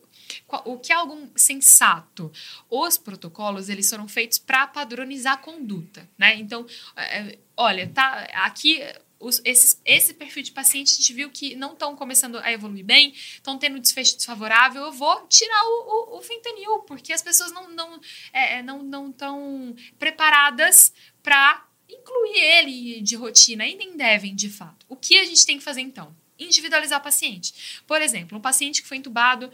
[0.66, 2.30] o que é algo sensato?
[2.68, 6.36] Os protocolos, eles foram feitos para padronizar a conduta, né?
[6.36, 8.80] Então, é, olha, tá aqui
[9.22, 12.84] os, esses, esse perfil de paciente a gente viu que não estão começando a evoluir
[12.84, 17.52] bem, estão tendo desfecho desfavorável, eu vou tirar o, o, o fentanil, porque as pessoas
[17.52, 18.00] não estão não,
[18.32, 24.84] é, é, não, não preparadas para incluir ele de rotina e nem devem, de fato.
[24.88, 26.14] O que a gente tem que fazer então?
[26.38, 27.82] Individualizar o paciente.
[27.86, 29.50] Por exemplo, um paciente que foi entubado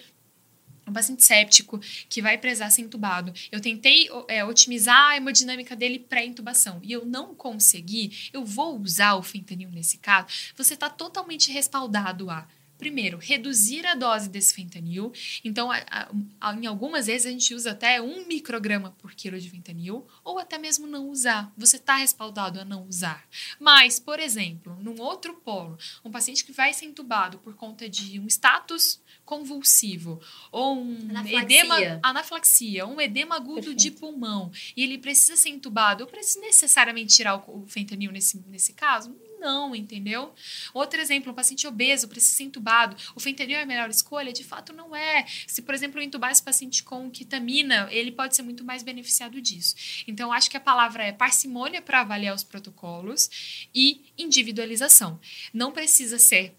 [0.88, 3.33] um paciente séptico que vai precisar ser entubado.
[3.51, 9.14] Eu tentei é, otimizar a hemodinâmica dele pré-intubação e eu não consegui, eu vou usar
[9.14, 10.29] o fentanil nesse caso.
[10.57, 12.46] Você está totalmente respaldado a
[12.79, 15.12] Primeiro, reduzir a dose desse fentanil.
[15.42, 16.09] Então, a,
[16.40, 20.38] a, em algumas vezes a gente usa até um micrograma por quilo de fentanil, ou
[20.38, 21.53] até mesmo não usar.
[21.57, 23.27] Você está respaldado a não usar.
[23.59, 28.20] Mas, por exemplo, num outro polo, um paciente que vai ser entubado por conta de
[28.20, 30.18] um status convulsivo
[30.50, 31.42] ou um Anaflaxia.
[31.42, 33.78] edema, anaflaxia, um edema agudo Perfeito.
[33.78, 38.42] de pulmão e ele precisa ser entubado, eu preciso necessariamente tirar o, o fentanil nesse,
[38.48, 39.14] nesse caso?
[39.38, 40.32] Não, entendeu?
[40.72, 42.96] Outro exemplo, um paciente obeso precisa ser entubado.
[43.14, 44.32] O fentanil é a melhor escolha?
[44.32, 45.26] De fato, não é.
[45.46, 49.40] Se, por exemplo, eu entubar esse paciente com ketamina, ele pode ser muito mais beneficiado
[49.40, 49.76] disso.
[50.08, 55.20] Então, acho que a palavra é parcimônia para avaliar os protocolos e individualização.
[55.54, 56.56] Não precisa ser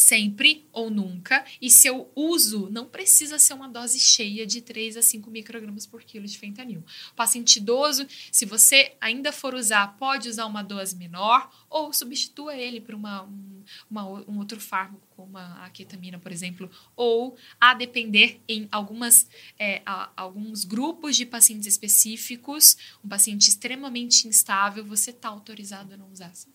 [0.00, 5.02] sempre ou nunca, e seu uso não precisa ser uma dose cheia de 3 a
[5.02, 6.82] 5 microgramas por quilo de fentanil.
[7.12, 12.56] O paciente idoso, se você ainda for usar, pode usar uma dose menor ou substitua
[12.56, 17.74] ele por uma, um, uma, um outro fármaco, como a, ketamina, por exemplo, ou a
[17.74, 25.10] depender em algumas, é, a- alguns grupos de pacientes específicos, um paciente extremamente instável, você
[25.10, 26.34] está autorizado a não usar.
[26.34, 26.50] sim.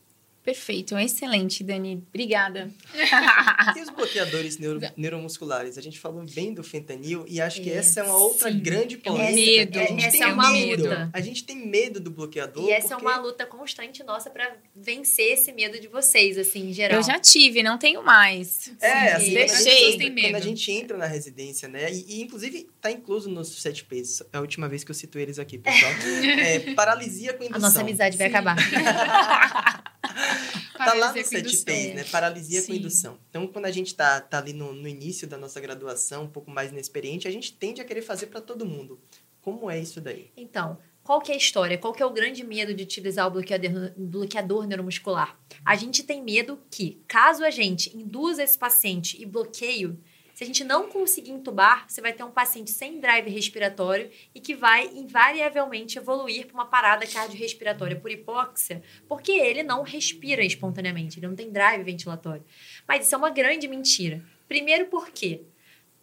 [0.46, 2.04] Perfeito, excelente, Dani.
[2.08, 2.70] Obrigada.
[3.76, 5.78] E os bloqueadores neuro- neuromusculares?
[5.78, 8.60] A gente falou bem do fentanil e acho que É, essa é uma outra sim.
[8.60, 9.36] grande É polêmica.
[9.36, 9.80] medo.
[9.80, 10.84] A gente Essa tem é uma medo.
[10.84, 11.10] luta.
[11.12, 12.64] A gente tem medo do bloqueador.
[12.70, 16.70] E essa é porque- uma luta constante nossa pra vencer esse medo de vocês, assim,
[16.70, 17.00] em geral.
[17.00, 18.72] Eu já tive, não tenho mais.
[18.80, 19.92] É, assim, quando a, Deixei.
[19.92, 20.44] gente, quando a medo.
[20.44, 21.92] gente entra na residência, né?
[21.92, 24.22] E, e, inclusive tá incluso nos sete P's.
[24.32, 25.92] É a última vez que eu cito eles aqui, pessoal.
[26.46, 27.62] É, paralisia com A indução.
[27.62, 28.36] nossa amizade vai Sim.
[28.36, 28.56] acabar.
[30.78, 31.66] Tá lá no com 7 indução.
[31.66, 32.04] P's, né?
[32.04, 32.80] Paralisia com Sim.
[32.80, 33.18] indução.
[33.30, 36.52] Então, quando a gente tá, tá ali no, no início da nossa graduação, um pouco
[36.52, 39.00] mais inexperiente, a gente tende a querer fazer para todo mundo.
[39.42, 40.32] Como é isso daí?
[40.36, 41.78] Então, qual que é a história?
[41.78, 45.40] Qual que é o grande medo de utilizar o bloqueador, bloqueador neuromuscular?
[45.64, 50.00] A gente tem medo que, caso a gente induza esse paciente e bloqueio,
[50.36, 54.42] se a gente não conseguir entubar, você vai ter um paciente sem drive respiratório e
[54.42, 61.20] que vai invariavelmente evoluir para uma parada cardiorrespiratória por hipóxia, porque ele não respira espontaneamente,
[61.20, 62.44] ele não tem drive ventilatório.
[62.86, 64.22] Mas isso é uma grande mentira.
[64.46, 65.42] Primeiro porque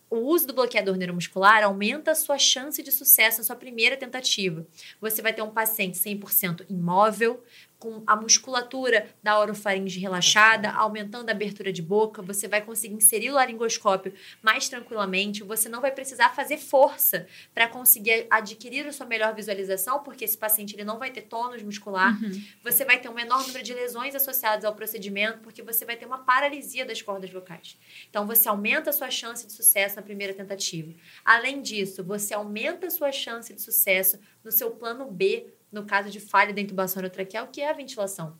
[0.09, 4.67] o uso do bloqueador neuromuscular aumenta a sua chance de sucesso na sua primeira tentativa.
[4.99, 7.43] Você vai ter um paciente 100% imóvel,
[7.83, 13.31] com a musculatura da orofaringe relaxada, aumentando a abertura de boca, você vai conseguir inserir
[13.31, 19.05] o laringoscópio mais tranquilamente, você não vai precisar fazer força para conseguir adquirir a sua
[19.05, 22.17] melhor visualização, porque esse paciente ele não vai ter tônus muscular,
[22.63, 26.07] você vai ter um menor número de lesões associadas ao procedimento, porque você vai ter
[26.07, 27.77] uma paralisia das cordas vocais.
[28.09, 30.93] Então, você aumenta a sua chance de sucesso na primeira tentativa.
[31.25, 36.11] Além disso, você aumenta a sua chance de sucesso no seu plano B, no caso
[36.11, 38.37] de falha da intubação orotraqueal, que é a ventilação.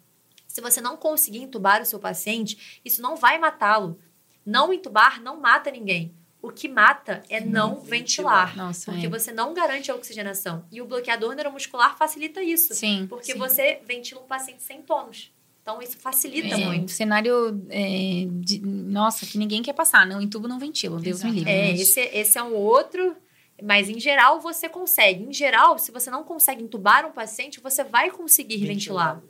[0.47, 3.99] Se você não conseguir entubar o seu paciente, isso não vai matá-lo.
[4.45, 6.15] Não entubar não mata ninguém.
[6.43, 8.49] O que mata é não, ventilar.
[8.49, 8.57] ventilar.
[8.57, 9.09] Nossa, Porque é.
[9.09, 10.65] você não garante a oxigenação.
[10.73, 12.75] E o bloqueador neuromuscular facilita isso.
[12.75, 13.07] Sim.
[13.09, 13.39] Porque sim.
[13.39, 15.33] você ventila um paciente sem tônus.
[15.63, 16.87] Então, isso facilita É, muito.
[16.87, 20.05] um cenário é, de- nossa, que ninguém quer passar.
[20.05, 20.99] Não entubo, não ventilo.
[20.99, 21.35] Deus me Exato.
[21.47, 21.53] livre.
[21.53, 23.17] É, esse, esse é um outro.
[23.63, 25.25] Mas, em geral, você consegue.
[25.25, 29.23] Em geral, se você não consegue entubar um paciente, você vai conseguir ventilar.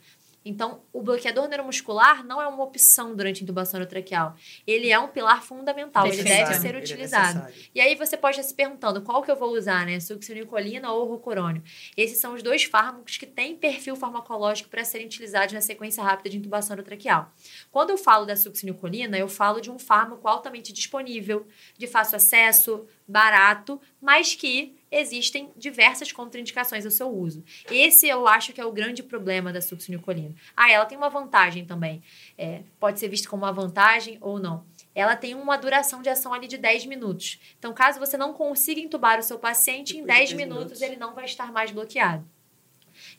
[0.45, 4.35] Então, o bloqueador neuromuscular não é uma opção durante a intubação orotraqueal.
[4.67, 7.41] Ele é um pilar fundamental, ele deve ser é utilizado.
[7.41, 7.71] necessário.
[7.75, 10.01] E aí você pode estar se perguntando qual que eu vou usar, né?
[10.01, 11.63] Succinilcolina ou rocorônio.
[11.97, 16.31] Esses são os dois fármacos que têm perfil farmacológico para serem utilizados na sequência rápida
[16.31, 17.33] de intubação orotraqueal.
[17.71, 21.47] Quando eu falo da succinilcolina, eu falo de um fármaco altamente disponível,
[21.79, 27.43] de fácil acesso, barato, mas que existem diversas contraindicações ao seu uso.
[27.71, 30.35] Esse eu acho que é o grande problema da succinilcolina.
[30.55, 32.03] Ah, ela tem uma vantagem também.
[32.37, 36.35] É, pode ser visto como uma vantagem ou não ela tem uma duração de ação
[36.35, 37.41] ali de 10 minutos.
[37.59, 40.65] Então, caso você não consiga entubar o seu paciente, em Depois de 10 10 minutos,
[40.65, 40.83] minutos.
[40.83, 42.29] ele não vai estar mais bloqueado.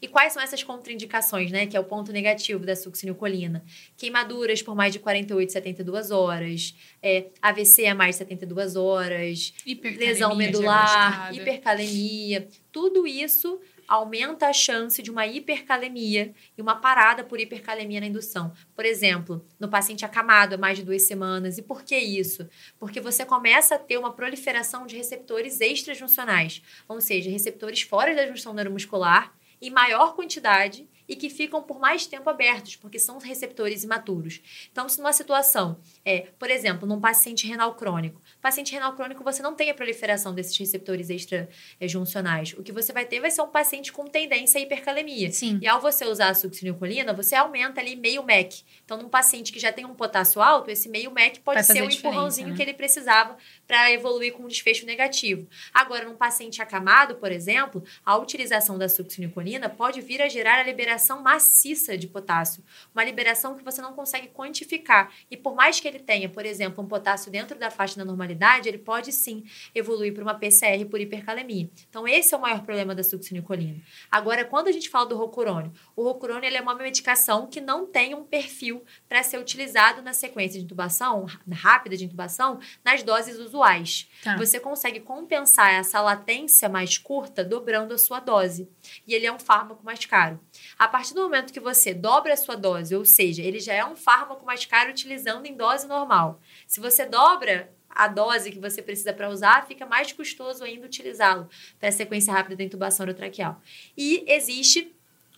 [0.03, 1.65] E quais são essas contraindicações, né?
[1.65, 3.63] Que é o ponto negativo da succinilcolina.
[3.95, 9.53] Queimaduras por mais de 48, 72 horas, é, AVC a mais de 72 horas,
[9.95, 17.39] lesão medular, hipercalemia, tudo isso aumenta a chance de uma hipercalemia e uma parada por
[17.39, 18.51] hipercalemia na indução.
[18.75, 21.57] Por exemplo, no paciente acamado há mais de duas semanas.
[21.57, 22.45] E por que isso?
[22.77, 28.27] Porque você começa a ter uma proliferação de receptores extrajuncionais, ou seja, receptores fora da
[28.27, 33.83] junção neuromuscular em maior quantidade e que ficam por mais tempo abertos, porque são receptores
[33.83, 34.41] imaturos.
[34.71, 39.43] Então, se numa situação, é, por exemplo, num paciente renal crônico, paciente renal crônico você
[39.43, 42.53] não tem a proliferação desses receptores extrajuncionais.
[42.57, 45.31] O que você vai ter vai ser um paciente com tendência à hipercalemia.
[45.31, 45.59] Sim.
[45.61, 48.63] E ao você usar a succinilcolina, você aumenta ali meio MEC.
[48.83, 51.83] Então, num paciente que já tem um potássio alto, esse meio MEC pode Vai ser
[51.83, 52.55] o diferença, empurrãozinho né?
[52.55, 55.47] que ele precisava para evoluir com um desfecho negativo.
[55.71, 60.63] Agora, num paciente acamado, por exemplo, a utilização da succinilcolina pode vir a gerar a
[60.63, 62.63] liberação maciça de potássio.
[62.93, 65.11] Uma liberação que você não consegue quantificar.
[65.29, 68.69] E por mais que ele tenha, por exemplo, um potássio dentro da faixa da normalidade,
[68.69, 69.43] ele pode sim
[69.75, 71.69] evoluir para uma PCR por hipercalemia.
[71.89, 73.81] Então, esse é o maior problema da succinilcolina.
[74.09, 77.85] Agora, quando a gente fala do rocurônio, o rocurônio ele é uma medicação que não
[77.85, 83.37] tem um perfil para ser utilizado na sequência de intubação, rápida de intubação, nas doses
[83.37, 84.09] usuais.
[84.23, 84.37] Tá.
[84.37, 88.69] Você consegue compensar essa latência mais curta dobrando a sua dose.
[89.07, 90.39] E ele é um fármaco mais caro.
[90.83, 93.85] A partir do momento que você dobra a sua dose, ou seja, ele já é
[93.85, 96.41] um fármaco mais caro utilizando em dose normal.
[96.67, 101.47] Se você dobra a dose que você precisa para usar, fica mais custoso ainda utilizá-lo
[101.79, 103.61] para a sequência rápida da intubação orotraqueal.
[103.97, 104.93] E existe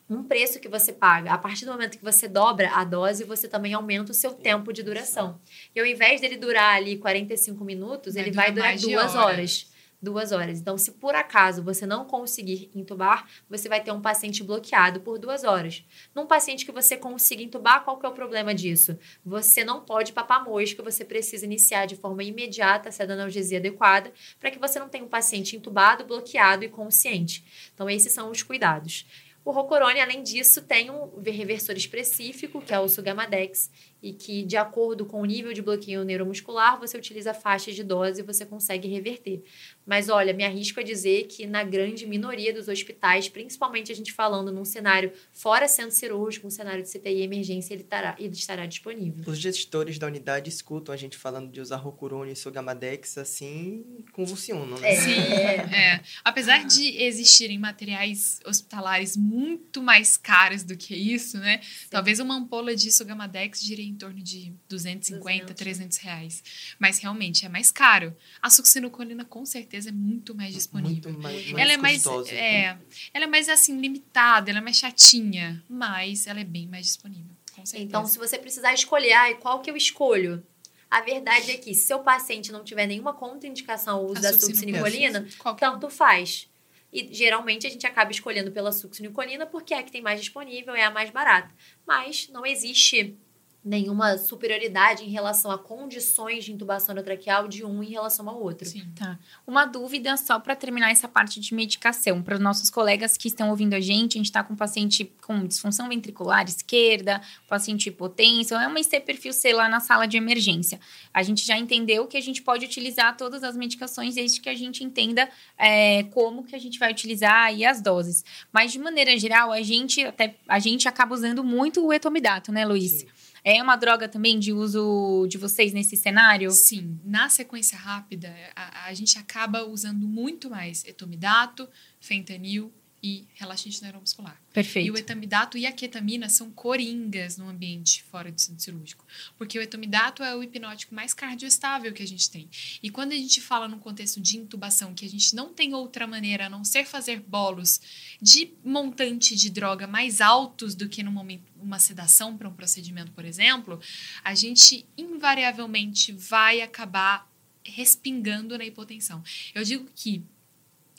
[0.09, 1.31] um preço que você paga.
[1.31, 4.73] A partir do momento que você dobra a dose, você também aumenta o seu tempo
[4.73, 5.39] de duração.
[5.75, 9.25] E ao invés dele durar ali 45 minutos, Vai ele vai durar duas hora.
[9.27, 9.71] horas.
[10.01, 10.59] Duas horas.
[10.59, 15.17] Então, se por acaso você não conseguir intubar, você vai ter um paciente bloqueado por
[15.17, 15.83] duas horas.
[16.13, 18.97] Num paciente que você consiga intubar, qual que é o problema disso?
[19.25, 24.51] Você não pode papar mosca, você precisa iniciar de forma imediata essa analgesia adequada para
[24.51, 27.43] que você não tenha um paciente intubado, bloqueado e consciente.
[27.73, 29.05] Então, esses são os cuidados.
[29.45, 33.69] O Rocorone, além disso, tem um reversor específico, que é o Sugamadex,
[34.01, 38.21] e que, de acordo com o nível de bloqueio neuromuscular, você utiliza faixas de dose
[38.21, 39.43] e você consegue reverter.
[39.85, 44.11] Mas olha, me arrisco a dizer que na grande minoria dos hospitais, principalmente a gente
[44.11, 48.33] falando num cenário fora centro cirúrgico, um cenário de CTI e emergência, ele, tará, ele
[48.33, 49.23] estará disponível.
[49.27, 54.79] Os gestores da unidade escutam a gente falando de usar Rocurone e Sogamadex assim, convulsionam,
[54.79, 54.91] né?
[54.91, 54.95] É.
[54.95, 55.33] Sim,
[55.75, 56.01] é.
[56.23, 59.34] Apesar de existirem materiais hospitalares muito
[59.81, 61.61] mais caros do que isso, né?
[61.89, 65.55] Talvez uma ampola de Sugamadex gire em torno de 250, 200.
[65.55, 66.43] 300 reais.
[66.79, 68.15] Mas realmente é mais caro.
[68.41, 71.11] A succinilcolina com certeza é muito mais disponível.
[71.11, 72.31] Muito mais, mais ela é mais, custosa.
[72.31, 72.77] é,
[73.13, 77.35] ela é mais assim limitada, ela é mais chatinha, mas ela é bem mais disponível.
[77.53, 77.87] Com certeza.
[77.87, 80.43] Então, se você precisar escolher, ai, qual que eu escolho?
[80.89, 84.31] A verdade é que se seu paciente não tiver nenhuma contraindicação ao uso A da
[84.31, 85.55] um.
[85.55, 86.47] tanto faz.
[86.95, 90.73] E geralmente a gente acaba escolhendo pela succinilcolina porque é a que tem mais disponível,
[90.73, 91.53] é a mais barata.
[91.85, 93.19] Mas não existe
[93.65, 98.67] nenhuma superioridade em relação a condições de intubação orotraqueal de um em relação ao outro.
[98.67, 98.85] Sim.
[98.95, 99.17] Tá.
[99.47, 102.21] Uma dúvida só para terminar essa parte de medicação.
[102.21, 105.11] Para os nossos colegas que estão ouvindo a gente, a gente está com um paciente
[105.25, 110.15] com disfunção ventricular esquerda, paciente hipotenso, é uma IC perfil C lá na sala de
[110.15, 110.79] emergência.
[111.11, 114.55] A gente já entendeu que a gente pode utilizar todas as medicações desde que a
[114.55, 118.23] gente entenda é, como que a gente vai utilizar e as doses.
[118.51, 122.63] Mas, de maneira geral, a gente, até, a gente acaba usando muito o etomidato, né,
[122.65, 122.91] Luiz?
[122.91, 123.07] Sim.
[123.47, 126.49] É uma droga também de uso de vocês nesse cenário?
[126.49, 132.73] Sim, na sequência rápida, a, a gente acaba usando muito mais etomidato, fentanil
[133.05, 134.41] e relaxante neuromuscular.
[134.49, 134.91] E Perfeito.
[134.91, 139.05] o etamidato e a ketamina são coringas no ambiente fora do centro cirúrgico.
[139.37, 142.49] Porque o etamidato é o hipnótico mais cardioestável que a gente tem.
[142.81, 146.07] E quando a gente fala no contexto de intubação, que a gente não tem outra
[146.07, 147.79] maneira a não ser fazer bolos
[148.19, 153.11] de montante de droga mais altos do que no momento uma sedação para um procedimento,
[153.11, 153.79] por exemplo,
[154.23, 157.29] a gente invariavelmente vai acabar
[157.63, 159.23] respingando na hipotensão.
[159.53, 160.23] Eu digo que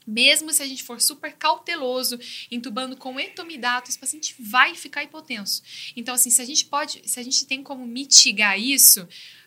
[0.06, 2.18] mesmo se a gente for super cauteloso,
[2.50, 5.62] intubando com etomidato, esse paciente vai ficar hipotenso.
[5.96, 9.06] Então, assim, se a gente pode, se a gente tem como mitigar isso,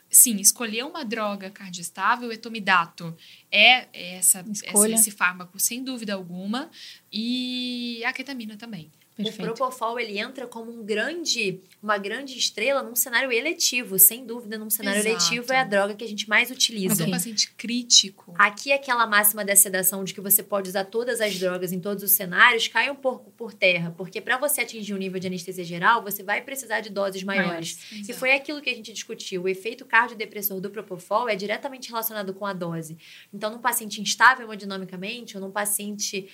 [0.09, 3.15] sim, escolher uma droga cardioestável, o etomidato
[3.51, 4.93] é essa, Escolha.
[4.93, 6.69] essa- esse fármaco, sem dúvida alguma,
[7.11, 8.91] e a ketamina também.
[9.23, 9.51] Perfeito.
[9.51, 13.99] O Propofol, ele entra como um grande, uma grande estrela num cenário eletivo.
[13.99, 15.15] Sem dúvida, num cenário Exato.
[15.15, 16.87] eletivo é a droga que a gente mais utiliza.
[16.89, 18.33] Mas é um paciente crítico.
[18.37, 22.03] Aqui, aquela máxima da sedação de que você pode usar todas as drogas em todos
[22.03, 23.93] os cenários cai um pouco por terra.
[23.97, 27.91] Porque para você atingir um nível de anestesia geral, você vai precisar de doses maiores.
[27.91, 28.19] E Exato.
[28.19, 29.43] foi aquilo que a gente discutiu.
[29.43, 32.97] O efeito cardiodepressor do Propofol é diretamente relacionado com a dose.
[33.33, 36.29] Então, num paciente instável hemodinamicamente ou num paciente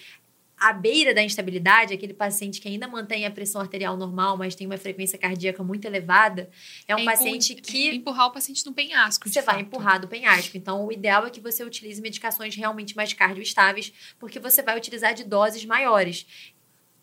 [0.70, 4.66] à beira da instabilidade, aquele paciente que ainda mantém a pressão arterial normal, mas tem
[4.66, 6.50] uma frequência cardíaca muito elevada,
[6.88, 9.30] é um É paciente empu- que Empurrar o paciente no penhasco.
[9.30, 9.66] você vai fato.
[9.68, 10.58] empurrar do penhasco.
[10.58, 15.14] Então, o ideal é que você utilize medicações realmente mais cardioestáveis, porque você vai utilizar
[15.14, 16.26] de doses maiores.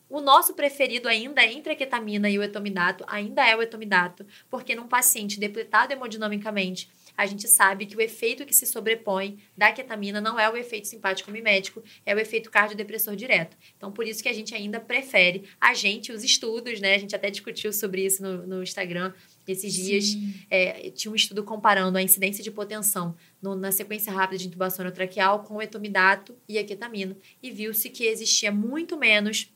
[0.08, 4.74] O nosso preferido ainda entre a ketamina e o etomidato ainda é o etomidato, porque
[4.74, 10.20] num paciente depletado hemodinamicamente, a gente sabe que o efeito que se sobrepõe da ketamina
[10.20, 13.56] não é o efeito simpático mimético, é o efeito cardiodepressor direto.
[13.76, 16.94] Então, por isso que a gente ainda prefere a gente, os estudos, né?
[16.94, 19.12] A gente até discutiu sobre isso no, no Instagram
[19.46, 20.16] esses dias.
[20.50, 24.84] É, tinha um estudo comparando a incidência de hipotensão no- na sequência rápida de intubação
[24.84, 27.16] orotraqueal com o etomidato e a ketamina.
[27.42, 29.52] E viu-se que existia muito menos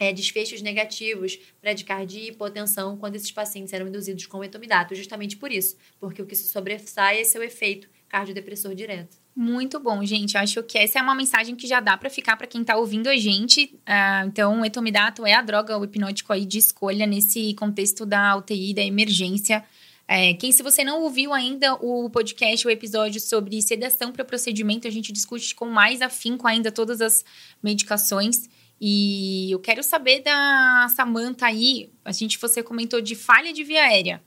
[0.00, 4.94] é, desfechos negativos, bradicardia e hipotensão quando esses pacientes eram induzidos com etomidato.
[4.94, 9.18] Justamente por isso, porque o que se sobressai é seu efeito cardiodepressor direto.
[9.36, 10.36] Muito bom, gente.
[10.36, 13.08] Acho que essa é uma mensagem que já dá pra ficar pra quem tá ouvindo
[13.08, 13.78] a gente.
[13.86, 18.36] Ah, então, o etomidato é a droga, o hipnótico aí de escolha nesse contexto da
[18.36, 19.62] UTI, da emergência.
[20.08, 24.88] É, quem, se você não ouviu ainda o podcast, o episódio sobre sedação para procedimento,
[24.88, 27.24] a gente discute com mais afinco ainda todas as
[27.62, 28.48] medicações.
[28.80, 33.82] E eu quero saber da Samantha aí, a gente, você comentou de falha de via
[33.82, 34.22] aérea.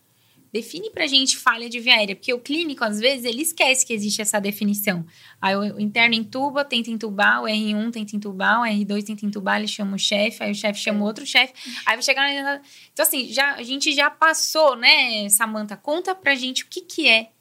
[0.53, 3.91] Define pra gente falha de via aérea, porque o clínico, às vezes, ele esquece que
[3.91, 5.03] existe essa definição.
[5.41, 9.67] Aí o interno entuba, tenta entubar, o R1 tenta entubar, o R2 tenta entubar, ele
[9.67, 11.53] chama o chefe, aí o chefe chama outro chefe,
[11.87, 12.61] aí vai chegar na...
[12.91, 15.75] Então, assim, já, a gente já passou, né, Samantha?
[15.75, 17.31] Conta pra gente o que que é,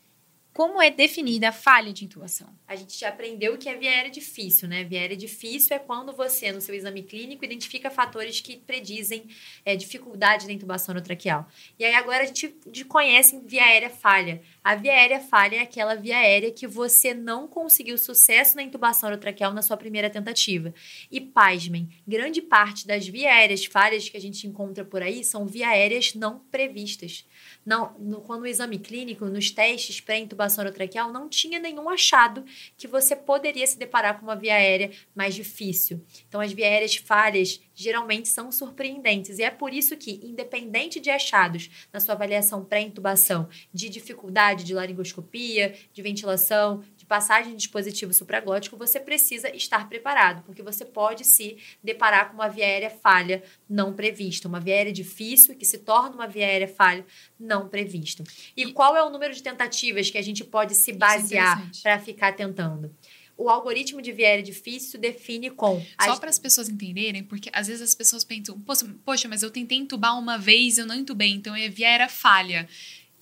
[0.53, 2.49] como é definida a falha de intubação.
[2.69, 4.85] A gente já aprendeu que a via aérea difícil, né?
[4.85, 9.29] Via aérea difícil é quando você, no seu exame clínico, identifica fatores que predizem
[9.65, 11.49] é, dificuldade na intubação orotraqueal.
[11.79, 12.55] E aí agora a gente
[12.87, 14.43] conhece via aérea falha.
[14.63, 19.09] A via aérea falha é aquela via aérea que você não conseguiu sucesso na intubação
[19.09, 20.73] orotraqueal na sua primeira tentativa.
[21.11, 25.47] E pasmem, grande parte das via aéreas falhas que a gente encontra por aí são
[25.47, 27.25] via aéreas não previstas.
[27.65, 32.45] Não, no- quando o exame clínico, nos testes pré-intubação orotraqueal, não tinha nenhum achado
[32.77, 36.05] que você poderia se deparar com uma via aérea mais difícil.
[36.29, 39.39] Então, as via aéreas falhas geralmente são surpreendentes.
[39.39, 44.75] E é por isso que, independente de achados na sua avaliação pré-intubação de dificuldade de
[44.75, 46.83] laringoscopia, de ventilação,
[47.13, 52.49] passagem de dispositivo supraglótico, você precisa estar preparado, porque você pode se deparar com uma
[52.49, 56.69] via aérea falha não prevista, uma via aérea difícil que se torna uma via aérea
[56.69, 57.05] falha
[57.39, 58.25] não prevista.
[58.57, 61.99] E, qual é o número de tentativas que a gente pode se é basear para
[61.99, 62.91] ficar tentando?
[63.37, 67.51] O algoritmo de via aérea difícil define com Só as- para as pessoas entenderem, porque
[67.53, 68.59] às vezes as pessoas pensam,
[69.05, 72.67] "Poxa, mas eu tentei entubar uma vez, eu não entubei, então é via falha.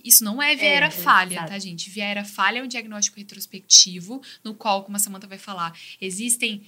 [0.05, 1.90] Isso não é É, aérea é, falha, tá, gente?
[1.90, 6.62] Via aérea falha é um diagnóstico retrospectivo, no qual, como a Samanta vai falar, existem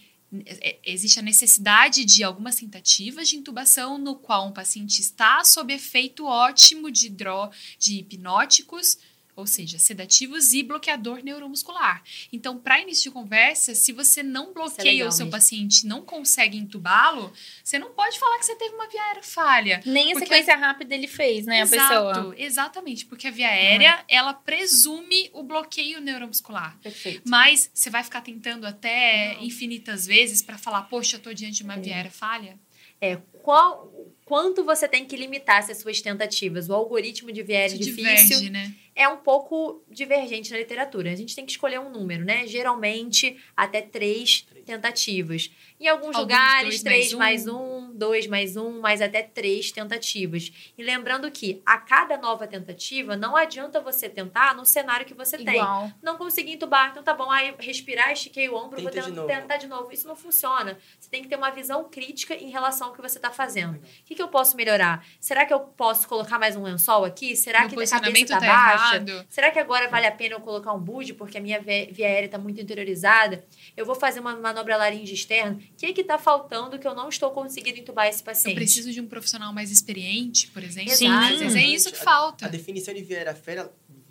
[0.47, 5.75] é, existe a necessidade de algumas tentativas de intubação no qual um paciente está sob
[5.75, 8.97] efeito ótimo de, dro, de hipnóticos,
[9.35, 12.03] ou seja, sedativos e bloqueador neuromuscular.
[12.33, 15.31] Então, para início de conversa, se você não bloqueia legal o seu mesmo.
[15.39, 17.33] paciente, não consegue intubá-lo,
[17.65, 19.81] você não pode falar que você teve uma via aérea falha.
[19.87, 22.11] Nem a sequência rápida ele fez, né, a pessoa.
[22.13, 26.79] Exato, exatamente, porque a via aérea, ela presume o bloqueio neuromuscular.
[26.83, 27.23] Perfeito.
[27.27, 29.45] Mas você vai ficar tentando até Não.
[29.45, 31.81] infinitas vezes para falar, poxa, eu tô diante de uma É.
[31.81, 32.59] via aérea falha?
[33.01, 33.93] É, qual,
[34.25, 36.69] quanto você tem que limitar essas suas tentativas?
[36.69, 38.73] O algoritmo de via aérea Isso difícil diverge, né?
[38.95, 41.11] É um pouco divergente na literatura.
[41.11, 42.47] A gente tem que escolher um número, né?
[42.47, 45.51] Geralmente, até três tentativas.
[45.81, 49.73] Em alguns, Alguns lugares, dois três mais mais um, dois mais um, mas até três
[49.73, 50.53] tentativas.
[50.77, 55.39] E lembrando que a cada nova tentativa, não adianta você tentar no cenário que você
[55.39, 55.57] tem.
[55.57, 55.91] Igual.
[56.03, 57.31] Não consegui entubar, então tá bom.
[57.31, 59.93] Aí respirar, estiquei o ombro, Tenta vou de tentar, de novo.
[59.93, 60.79] Isso não funciona.
[60.99, 63.77] Você tem que ter uma visão crítica em relação ao que você tá fazendo.
[63.77, 65.05] O que, que eu posso melhorar?
[65.21, 67.35] Será que eu posso colocar mais um lençol aqui?
[67.35, 68.97] Será Meu que a cabeça tá, tá baixa?
[68.97, 69.27] errado.
[69.29, 72.27] Será que agora vale a pena eu colocar um bud porque a minha via aérea
[72.27, 73.45] está muito interiorizada?
[73.77, 75.55] Eu vou fazer uma manobra laringe externa.
[75.57, 78.55] O que que tá faltando que eu não estou conseguindo entubar esse Eu paciente?
[78.57, 80.93] preciso de um profissional mais experiente, por exemplo.
[80.95, 81.09] Sim.
[81.09, 82.47] Às vezes é isso que A- falta.
[82.47, 83.35] A definição de via aérea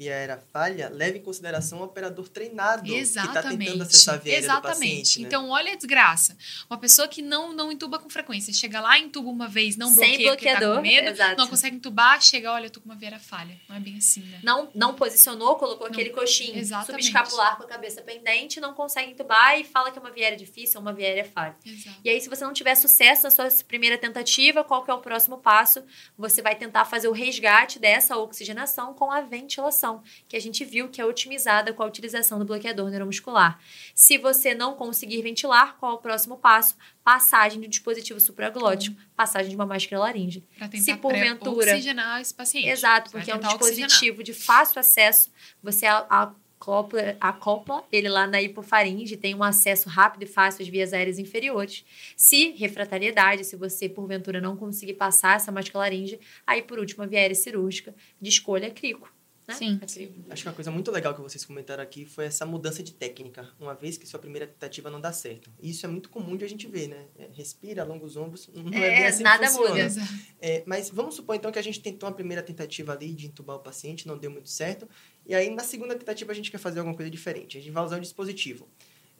[0.01, 3.65] via aérea falha leva em consideração o operador treinado que está Exatamente.
[3.65, 4.79] tentando acessar a via do Exatamente.
[4.79, 5.19] paciente.
[5.21, 5.27] né?
[5.27, 6.35] Então, olha a desgraça.
[6.67, 9.97] Uma pessoa que não, não intuba com frequência, chega lá, intuba uma vez, não Sem
[10.09, 11.37] bloqueia porque tá bloqueador, com medo, exato.
[11.37, 13.55] não consegue intubar, chega, olha, eu tô com uma vieira falha.
[13.69, 14.39] Não é bem assim, né?
[14.41, 15.93] Não, não posicionou, colocou Não.
[15.93, 17.05] aquele coxinho Exatamente.
[17.05, 20.37] subescapular com a cabeça pendente, não consegue entubar e fala que é uma via aérea
[20.37, 21.55] difícil, é uma via aérea falha.
[21.63, 21.97] Exato.
[22.03, 24.99] E aí, se você não tiver sucesso na sua primeira tentativa, qual que é o
[24.99, 25.83] próximo passo?
[26.17, 29.90] Você vai tentar fazer o resgate dessa oxigenação com a ventilação.
[29.91, 33.59] Intubação, que a gente viu que é otimizada com a utilização do bloqueador neuromuscular.
[33.93, 36.75] Se você não conseguir ventilar, qual é o próximo passo?
[37.03, 40.43] Passagem do dispositivo supraglótico, passagem de uma máscara laríngea.
[40.57, 42.69] Pra tentar Se porventura- oxigenar esse paciente.
[42.69, 43.87] Exato, porque é um tentar oxigenar.
[43.89, 45.31] dispositivo de fácil acesso.
[45.63, 50.67] Você a- acopla, acopla ele lá na hipofaringe, tem um acesso rápido e fácil às
[50.67, 51.83] vias aéreas inferiores.
[52.15, 57.07] Se refratariedade, se você porventura não conseguir passar essa máscara laríngea, aí por último a
[57.07, 59.11] via aérea cirúrgica de escolha é crico.
[59.59, 59.87] Né?
[59.87, 60.15] Sim.
[60.29, 63.49] Acho que uma coisa muito legal que vocês comentaram aqui foi essa mudança de técnica,
[63.59, 65.49] uma vez que sua primeira tentativa não dá certo.
[65.61, 67.05] E isso é muito comum de a gente ver, né?
[67.17, 69.89] É, Respira, alonga os ombros, não é, É, bem assim nada que funciona.
[69.89, 70.01] muda.
[70.39, 73.55] É, mas vamos supor então que a gente tentou uma primeira tentativa ali de entubar
[73.57, 74.87] o paciente, não deu muito certo.
[75.25, 77.57] E aí na segunda tentativa a gente quer fazer alguma coisa diferente.
[77.57, 78.67] A gente vai usar um dispositivo.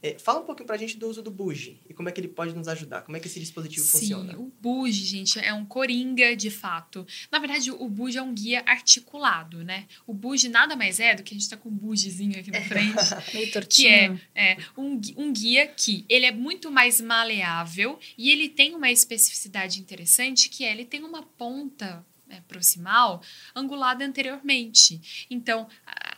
[0.04, 2.28] É, fala um pouquinho pra gente do uso do bugie e como é que ele
[2.28, 3.02] pode nos ajudar.
[3.04, 4.38] Como é que esse dispositivo Sim, funciona?
[4.38, 7.06] o Buge, gente, é um coringa de fato.
[7.32, 9.86] Na verdade, o Buge é um guia articulado, né?
[10.08, 12.62] O Buge nada mais é do que a gente tá com um bugezinho aqui na
[12.62, 12.96] frente.
[13.34, 14.20] Meio que tortinho.
[14.34, 18.92] é, é um, um guia que ele é muito mais maleável e ele tem uma
[18.92, 22.06] especificidade interessante que é ele tem uma ponta
[22.48, 23.22] proximal
[23.56, 25.26] angulada anteriormente.
[25.30, 25.68] Então,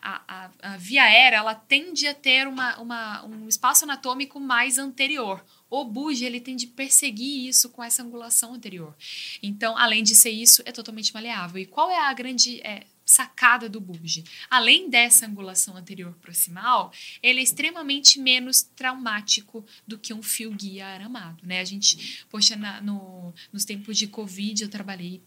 [0.02, 4.78] a, a, a via aérea ela tende a ter uma, uma, um espaço anatômico mais
[4.78, 5.44] anterior.
[5.70, 8.96] O buge ele tende a perseguir isso com essa angulação anterior.
[9.42, 11.60] Então, além de ser isso, é totalmente maleável.
[11.60, 14.24] E qual é a grande é, sacada do buge?
[14.52, 16.92] Além dessa angulação anterior proximal,
[17.24, 21.60] ele é extremamente menos traumático do que um fio guia aramado, né?
[21.60, 25.24] A gente, poxa, na- no, nos tempos de Covid eu trabalhei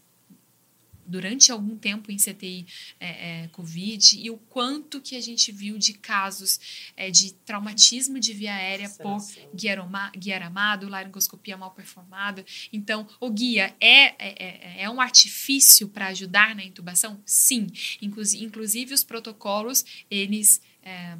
[1.07, 2.65] durante algum tempo em CTI
[2.99, 6.59] é, é, Covid e o quanto que a gente viu de casos
[6.95, 9.49] é, de traumatismo de via aérea por Seleção.
[9.55, 12.45] guia, aroma- guia aramado, laringoscopia mal performada.
[12.71, 17.21] Então, o guia é, é, é- é um artifício para ajudar na intubação?
[17.25, 17.67] Sim.
[18.01, 21.17] Inclusi- inclusive, os protocolos, eles é,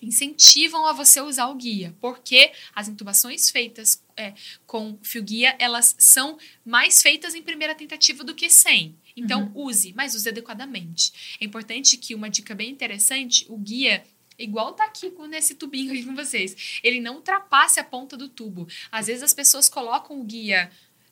[0.00, 4.34] incentivam a você usar o guia, porque as intubações feitas é,
[4.66, 8.94] com fio guia, elas são mais feitas em primeira tentativa do que sem.
[9.16, 11.36] Então, use, mas use adequadamente.
[11.40, 14.02] É importante que uma dica bem interessante, o guia
[14.38, 16.80] Igual tá aqui com nesse tubinho aqui com vocês.
[16.82, 18.66] Ele não ultrapasse a ponta do tubo.
[18.90, 20.70] Às vezes as pessoas colocam o guia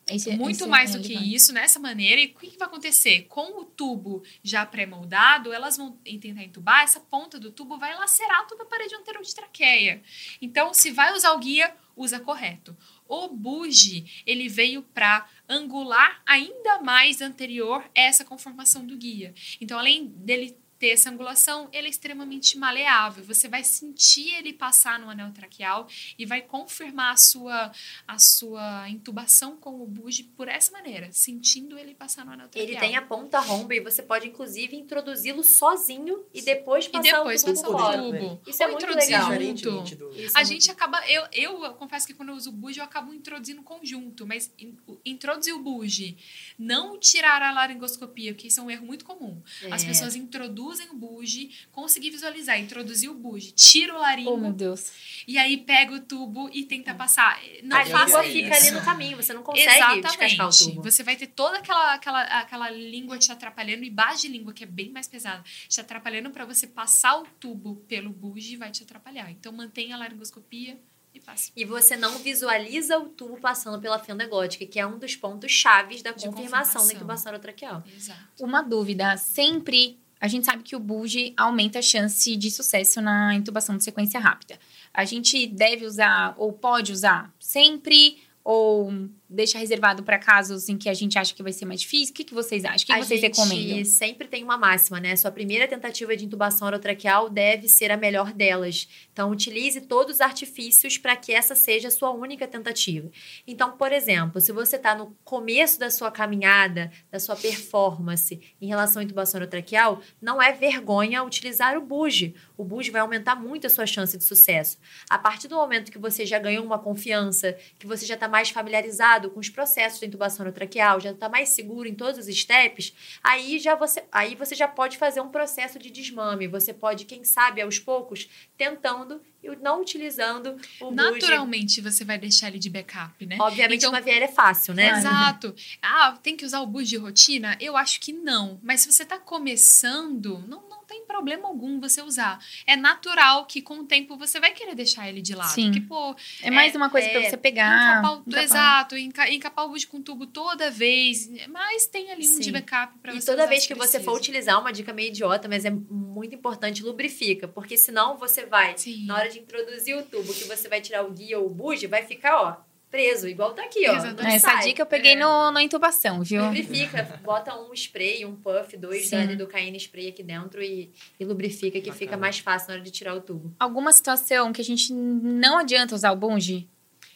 [0.09, 2.20] Esse- muito esse mais é do que isso nessa maneira.
[2.20, 3.26] E o que, que vai acontecer?
[3.28, 8.46] Com o tubo já pré-moldado, elas vão tentar entubar, essa ponta do tubo vai lacerar
[8.48, 10.03] toda a parede anterior de traqueia.
[10.40, 12.74] Então, se vai usar o guia, usa correto.
[13.07, 19.34] O buge, ele veio para angular ainda mais anterior essa conformação do guia.
[19.61, 23.22] Então, além dele ter essa angulação, ele é extremamente maleável.
[23.24, 25.87] Você vai sentir ele passar no anel traqueal
[26.18, 27.70] e vai confirmar a sua,
[28.09, 32.66] a sua intubação com o buge por essa maneira, sentindo ele passar no anel traqueal.
[32.66, 37.03] Ele tem a ponta romba e você pode, inclusive, introduzi-lo sozinho e depois e passar
[37.18, 38.03] depois o tubo passar o fora.
[38.03, 38.41] tubo.
[38.47, 39.41] Isso é Ou muito introduzir legal.
[39.83, 39.97] junto.
[39.97, 40.11] Do...
[40.35, 41.07] A é gente muito- acaba.
[41.11, 44.78] Eu, eu confesso que quando eu uso o buge, eu acabo introduzindo conjunto, mas in-
[45.05, 46.16] introduzir o buge,
[46.59, 49.43] não tirar a laringoscopia, porque isso é um erro muito comum.
[49.70, 49.87] As É.
[49.87, 54.93] pessoas introduzem o buge, conseguir visualizar, introduzir o buge, tira o laringo Oh, meu Deus.
[55.27, 57.41] e aí pega o tubo e tenta passar.
[57.64, 58.68] Não a língua fica isso.
[58.68, 59.66] ali no caminho, você não consegue
[60.03, 60.64] descascar o Exatamente.
[60.77, 60.83] tubo.
[60.83, 64.62] Você vai ter toda aquela, aquela, aquela língua te atrapalhando e base de língua, que
[64.62, 68.83] é bem mais pesada, te atrapalhando para você passar o tubo pelo buge vai te
[68.83, 69.31] atrapalhar.
[69.31, 70.79] Então mantenha a laringoscopia
[71.12, 71.51] e passe.
[71.57, 75.51] E você não visualiza o tubo passando pela fenda glótica, que é um dos pontos
[75.51, 76.33] chaves da De confirmação
[76.75, 76.97] da confirmação.
[76.97, 77.83] intubação orotraqueal.
[77.97, 78.21] Exato.
[78.39, 83.35] Uma dúvida, sempre a gente sabe que o bulge aumenta a chance de sucesso na
[83.35, 84.59] intubação de sequência rápida.
[84.93, 88.93] A gente deve usar ou pode usar sempre ou
[89.31, 92.12] deixa reservado para casos em que a gente acha que vai ser mais difícil?
[92.12, 92.83] O que, que vocês acham?
[92.83, 93.85] O que, a que vocês gente recomendam?
[93.85, 95.14] sempre tem uma máxima, né?
[95.14, 98.89] Sua primeira tentativa de intubação orotraqueal deve ser a melhor delas.
[99.12, 103.09] Então, utilize todos os artifícios para que essa seja a sua única tentativa.
[103.47, 108.66] Então, por exemplo, se você está no começo da sua caminhada, da sua performance em
[108.66, 112.35] relação à intubação orotraqueal, não é vergonha utilizar o buge.
[112.57, 114.76] O buge vai aumentar muito a sua chance de sucesso.
[115.09, 118.51] A partir do momento que você já ganhou uma confiança, que você já está mais
[118.51, 122.95] familiarizado com os processos da intubação orotraqueal, já está mais seguro em todos os steps,
[123.23, 126.47] aí já você, aí você já pode fazer um processo de desmame.
[126.47, 129.21] Você pode, quem sabe, aos poucos, tentando
[129.62, 130.97] não utilizando o bugie.
[130.97, 133.36] Naturalmente você vai deixar ele de backup, né?
[133.41, 134.91] Obviamente, Então- uma viária é fácil, né?
[134.99, 135.55] Exato.
[135.82, 137.57] Ah, tem que usar o boost de rotina?
[137.61, 138.59] Eu acho que não.
[138.62, 142.38] Mas se você está começando, não, não tem problema algum você usar.
[142.66, 145.51] É natural que com o tempo você vai querer deixar ele de lado.
[145.55, 145.66] Sim.
[145.70, 148.01] Porque, pô, É mais uma coisa é, pra você pegar.
[148.01, 148.43] encapar o, encapar.
[148.45, 151.30] exato, enca- encapar o boost com tubo toda vez.
[151.49, 152.41] Mas tem ali um Sim.
[152.41, 154.18] de backup para E você toda usar vez que você for precisa.
[154.18, 157.47] utilizar uma dica meio idiota, mas é muito importante, lubrifica.
[157.47, 159.07] Porque senão você vai, Sim.
[159.07, 161.87] na hora de introduzir o tubo, que você vai tirar o guia ou o bugie,
[161.87, 162.57] vai ficar, ó,
[162.91, 163.93] preso, igual tá aqui, ó.
[163.95, 164.64] Não Essa sai.
[164.64, 165.16] dica eu peguei É.
[165.16, 166.43] no, na intubação, viu?
[166.45, 169.16] Lubrifica, bota um spray, um puff, dois Sim.
[169.16, 171.97] da lidocaína spray aqui dentro e, e lubrifica, que Bacana.
[171.99, 173.55] fica mais fácil na hora de tirar o tubo.
[173.61, 176.68] Alguma situação que a gente não adianta usar o bunge?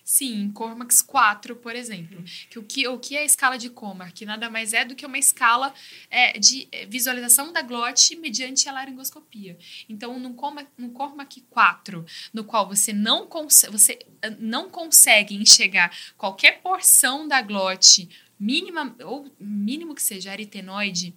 [0.04, 2.22] Sim, Cormax 4, por exemplo.
[2.50, 4.12] Que o, que, o que é a escala de Cormac?
[4.12, 5.72] Que nada mais é do que uma escala
[6.10, 9.56] é, de é, visualização da glote mediante a laringoscopia.
[9.88, 13.26] Então, no Cormac, no Cormac 4, no qual você não,
[13.70, 18.06] você ah, não consegue enxergar qualquer porção da glote,
[18.38, 21.16] mínima, ou mínimo que seja aritenoide,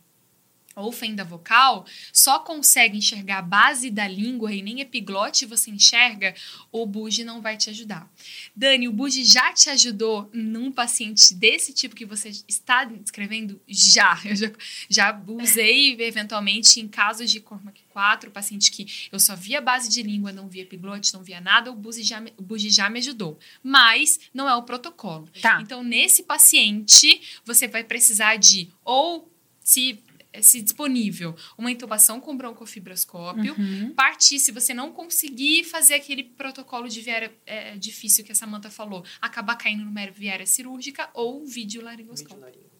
[0.77, 6.35] ou fenda vocal, só consegue enxergar a base da língua e nem epiglote você enxerga,
[6.71, 8.07] o Buge não vai te ajudar.
[8.55, 13.59] Dani, o Buge já te ajudou num paciente desse tipo que você está descrevendo?
[13.67, 14.19] Já.
[14.23, 14.51] Eu já,
[14.89, 20.03] já usei eventualmente em casos de Cormac 4, paciente que eu só via base de
[20.03, 22.99] língua, não via epiglote, não via nada, o Buge já, me- o Buge já me
[22.99, 23.39] ajudou.
[23.63, 25.27] Mas não é o protocolo.
[25.41, 25.59] Tá.
[25.61, 29.31] Então, nesse paciente, você vai precisar de ou
[29.63, 29.99] se
[30.41, 33.93] se disponível uma intubação com broncofibroscópio, Uhum.
[33.93, 38.69] partir se você não conseguir fazer aquele protocolo de viária é, difícil que a Samanta
[38.69, 42.45] falou, acabar caindo numa viária cirúrgica ou vídeo laringoscópio.
[42.45, 42.77] Vídeo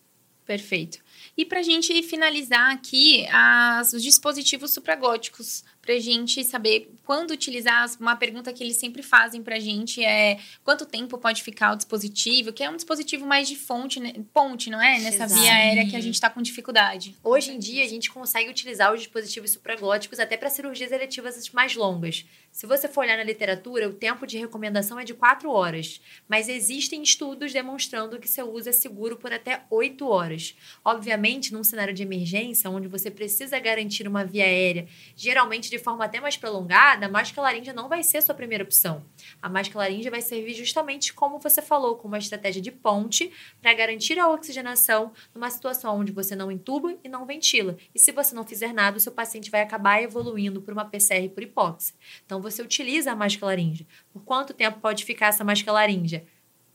[0.47, 0.99] Perfeito.
[1.36, 7.89] E pra gente finalizar aqui as, os dispositivos supragóticos, pra gente saber quando utilizar.
[7.97, 12.51] Uma pergunta que eles sempre fazem pra gente é quanto tempo pode ficar o dispositivo,
[12.51, 14.13] que é um dispositivo mais de fonte, né?
[14.33, 14.99] ponte, não é?
[14.99, 15.41] Nessa Exato.
[15.41, 17.15] via aérea que a gente tá com dificuldade.
[17.23, 21.73] Hoje em dia, a gente consegue utilizar os dispositivos supraglóticos até para cirurgias eletivas mais
[21.73, 22.25] longas.
[22.51, 26.49] Se você for olhar na literatura, o tempo de recomendação é de 4 horas, mas
[26.49, 30.55] existem estudos demonstrando que seu uso é seguro por até 8 horas.
[30.83, 36.05] Obviamente, num cenário de emergência, onde você precisa garantir uma via aérea, geralmente de forma
[36.05, 39.03] até mais prolongada, a máscara laríngea não vai ser sua primeira opção.
[39.41, 43.73] A máscara laríngea vai servir justamente como você falou, como uma estratégia de ponte para
[43.73, 47.78] garantir a oxigenação numa situação onde você não entuba e não ventila.
[47.93, 51.30] E se você não fizer nada, o seu paciente vai acabar evoluindo por uma PCR
[51.30, 51.95] por hipóxia.
[52.25, 53.86] Então você utiliza a máscara laríngea.
[54.11, 56.25] Por quanto tempo pode ficar essa máscara laríngea?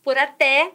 [0.02, 0.72] Por até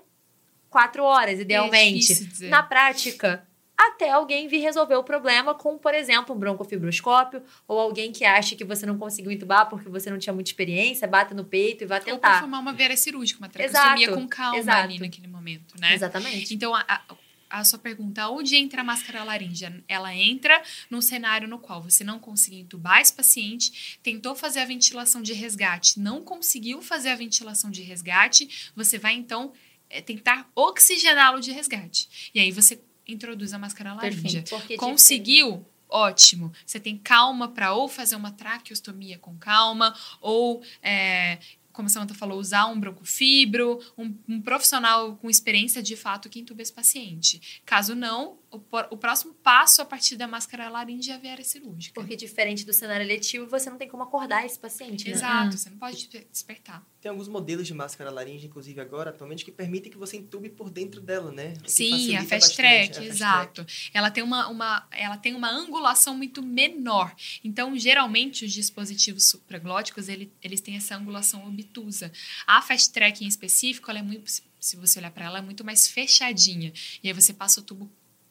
[0.70, 2.26] quatro horas, idealmente.
[2.26, 2.50] dizer.
[2.50, 3.47] Na prática,
[3.78, 8.56] até alguém vir resolver o problema com, por exemplo, um broncofibroscópio ou alguém que acha
[8.56, 11.88] que você não conseguiu entubar porque você não tinha muita experiência, bata no peito e
[11.88, 12.32] vá Ou tentar.
[12.32, 14.80] performar uma viária cirúrgica, uma traqueostomia com calma exato.
[14.84, 15.94] ali naquele momento, né?
[15.94, 16.54] Exatamente.
[16.54, 17.02] Então, a, a-
[17.50, 19.82] a sua pergunta, onde entra a máscara laríngea?
[19.88, 24.66] Ela entra num cenário no qual você não conseguiu entubar esse paciente, tentou fazer a
[24.66, 29.54] ventilação de resgate, não conseguiu fazer a ventilação de resgate, você vai então
[29.90, 32.30] é, tentar oxigená-lo de resgate.
[32.36, 34.42] E aí você introduz a máscara laríngea.
[34.42, 34.50] Perfeito.
[34.50, 35.66] Porque Conseguiu?
[35.90, 36.52] Ótimo.
[36.66, 41.40] Você tem calma para ou fazer uma traqueostomia com calma, ou, é,
[41.78, 46.40] como a Samanta falou, usar um broncofibro, um, um profissional com experiência de fato que
[46.40, 47.62] entube esse paciente.
[47.64, 48.60] Caso não, o,
[48.90, 51.94] o próximo passo a partir da máscara laríngea é a viária cirúrgica.
[51.94, 55.12] Porque diferente do cenário eletivo, você não tem como acordar esse paciente, né?
[55.12, 56.84] Exato, você não pode desper- despertar.
[57.00, 60.72] Tem alguns modelos de máscara laríngea, inclusive agora, atualmente, que permitem que você entube por
[60.72, 61.54] dentro dela, né?
[61.64, 63.66] O Sim, a fast bastante, track, é, fast exato.
[63.94, 67.16] Ela tem uma, uma, ela tem uma angulação muito menor.
[67.44, 72.12] Então, geralmente, os dispositivos supraglóticos, ele, eles têm essa angulação obtusa.
[72.46, 74.44] A fast track em específico, ela é muito, se-
[74.78, 76.72] você olhar para ela, é muito mais fechadinha.
[77.04, 77.90] E aí você passa o tubo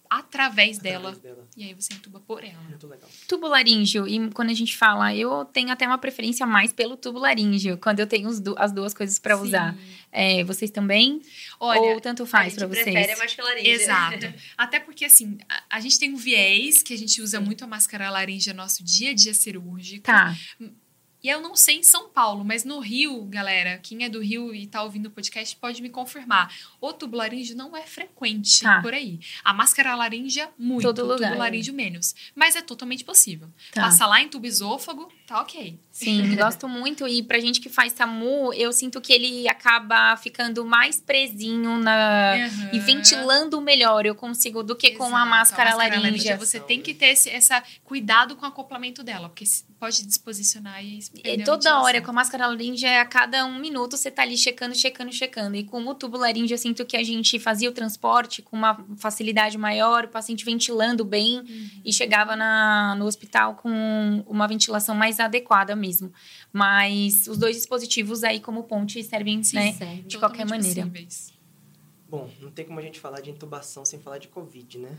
[0.09, 1.49] através dela Através dela.
[1.57, 2.61] e aí você entuba por ela.
[2.68, 3.09] Muito legal.
[3.26, 7.18] Tubo laríngeo, e quando a gente fala, eu tenho até uma preferência mais pelo tubo
[7.18, 9.76] laríngeo, quando eu tenho as duas coisas pra usar.
[10.12, 11.20] É, vocês também?
[11.59, 12.84] Olha, Ou tanto faz pra vocês?
[12.84, 13.72] prefere a máscara laríngea.
[13.72, 14.34] Exato.
[14.57, 17.66] Até porque, assim, a, a gente tem um viés que a gente usa muito a
[17.66, 20.05] máscara laríngea no nosso dia a dia cirúrgico.
[20.05, 20.37] Tá.
[21.27, 24.55] E eu não sei em São Paulo, mas no Rio, galera, quem é do Rio
[24.55, 26.55] e tá ouvindo o podcast pode me confirmar.
[26.81, 28.81] O tubo laríngeo não é frequente Tá.
[28.81, 29.18] por aí.
[29.43, 30.83] A máscara laríngea, muito.
[30.85, 31.31] Todo o lugar.
[31.31, 32.14] tubo laríngeo, menos.
[32.33, 33.49] Mas é totalmente possível.
[33.72, 33.81] Tá.
[33.83, 35.77] Passar lá em tubo esôfago, tá ok.
[35.91, 37.09] Sim, gosto muito.
[37.09, 42.37] E pra gente que faz SAMU, eu sinto que ele acaba ficando mais presinho na.
[42.37, 42.70] Aham.
[42.72, 46.37] E ventilando melhor, eu consigo, do que com a Exato, máscara, laríngea.
[46.37, 49.45] Você tem que ter esse essa cuidado com o acoplamento dela, porque
[49.81, 54.10] pode desposicionar e É, toda hora, com a máscara laríngea, a cada um minuto você
[54.10, 55.56] tá ali checando, checando, checando.
[55.56, 58.84] E com o tubo laríngeo, eu sinto que a gente fazia o transporte com uma
[58.96, 61.42] facilidade maior, o paciente ventilando bem
[61.84, 66.12] e chegava na, no hospital com uma ventilação mais adequada mesmo.
[66.52, 69.72] Mas os dois dispositivos aí como ponte servem, né?
[69.72, 70.02] Serve.
[70.02, 70.82] de qualquer Totalmente maneira.
[70.82, 71.36] possíveis.
[72.08, 74.96] Bom, não tem como a gente falar de intubação sem falar de Covid, né?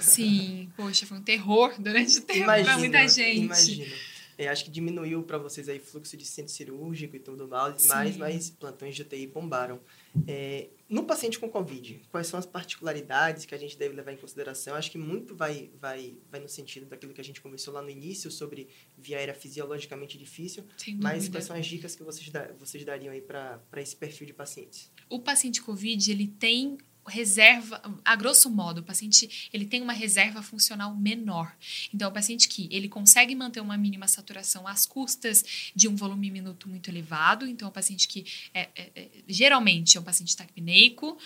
[0.00, 3.40] Sim, poxa, foi um terror durante o tempo pra muita gente.
[3.40, 3.92] Imagino.
[4.38, 8.16] É, acho que diminuiu para vocês aí fluxo de centro cirúrgico e tudo mais, mas,
[8.16, 9.80] mas plantões de UTI bombaram.
[10.26, 14.16] É, no paciente com Covid, quais são as particularidades que a gente deve levar em
[14.16, 14.74] consideração?
[14.74, 17.88] Acho que muito vai, vai, vai no sentido daquilo que a gente conversou lá no
[17.88, 18.68] início sobre
[18.98, 20.64] via aérea fisiologicamente difícil,
[21.00, 24.34] mas quais são as dicas que vocês, da, vocês dariam aí para esse perfil de
[24.34, 24.90] pacientes?
[25.12, 30.42] o paciente COVID, ele tem reserva, a grosso modo, o paciente ele tem uma reserva
[30.42, 31.54] funcional menor.
[31.92, 35.44] Então, o paciente que ele consegue manter uma mínima saturação às custas
[35.74, 37.46] de um volume minuto muito elevado.
[37.46, 38.24] Então, o paciente que
[38.54, 41.18] é, é- é- geralmente é um paciente taquipneico,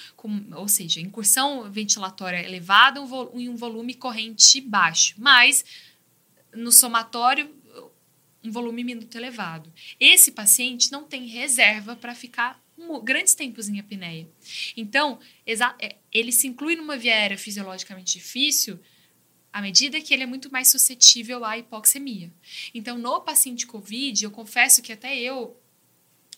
[0.56, 5.14] ou seja, incursão ventilatória elevada um vo- e um volume corrente baixo.
[5.18, 5.64] Mas
[6.54, 7.54] no somatório
[8.42, 9.72] um volume minuto elevado.
[9.98, 12.64] Esse paciente não tem reserva para ficar
[13.02, 14.28] grandes tempos em apneia.
[14.76, 18.78] Então, é, ele se inclui numa via aérea fisiologicamente difícil
[19.56, 22.30] à medida que ele é muito mais suscetível à hipoxemia.
[22.74, 25.58] Então, no paciente COVID, eu confesso que até eu,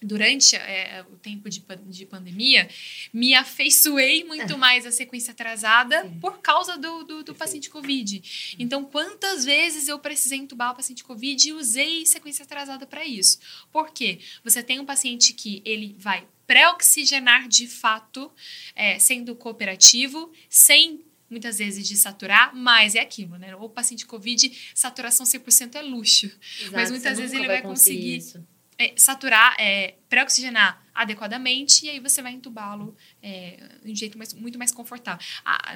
[0.03, 2.69] durante é, o tempo de, de pandemia,
[3.13, 6.19] me afeiçoei muito mais à sequência atrasada Sim.
[6.21, 8.57] por causa do, do, do paciente COVID.
[8.59, 13.39] Então, quantas vezes eu precisei entubar o paciente COVID e usei sequência atrasada para isso?
[13.73, 14.21] Por quê?
[14.45, 18.33] Você tem um paciente que ele vai pré-oxigenar de fato,
[18.75, 23.55] é, sendo cooperativo, sem muitas vezes de saturar, mas é aquilo, né?
[23.57, 26.27] O paciente COVID, saturação 100% é luxo.
[26.27, 28.58] Exato, Mas muitas vezes ele vai conseguir conseguir isso.
[28.81, 34.33] É, saturar, é, pré-oxigenar adequadamente e aí você vai entubá-lo é, de um jeito mais,
[34.33, 35.25] muito mais confortável.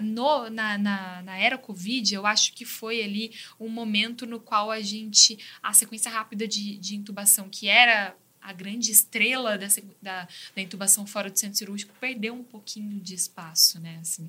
[0.00, 4.70] No, na, na, na era Covid, eu acho que foi ali um momento no qual
[4.70, 9.68] a gente, a sequência rápida de, de intubação, que era a grande estrela da,
[10.00, 13.98] da, da intubação fora do centro cirúrgico, perdeu um pouquinho de espaço, né?
[14.00, 14.28] Assim,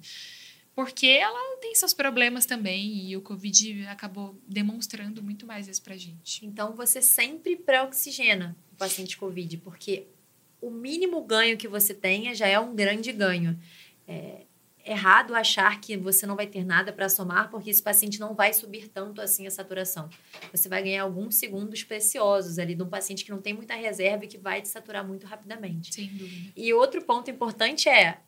[0.75, 5.95] porque ela tem seus problemas também e o Covid acabou demonstrando muito mais isso pra
[5.95, 6.45] gente.
[6.45, 10.07] Então, você sempre pré-oxigena o paciente COVID, porque
[10.59, 13.59] o mínimo ganho que você tenha já é um grande ganho.
[14.07, 14.45] É
[14.85, 18.53] errado achar que você não vai ter nada para somar, porque esse paciente não vai
[18.53, 20.09] subir tanto assim a saturação.
[20.51, 24.25] Você vai ganhar alguns segundos preciosos ali de um paciente que não tem muita reserva
[24.25, 25.93] e que vai te saturar muito rapidamente.
[25.93, 26.51] Sem dúvida.
[26.55, 28.19] E outro ponto importante é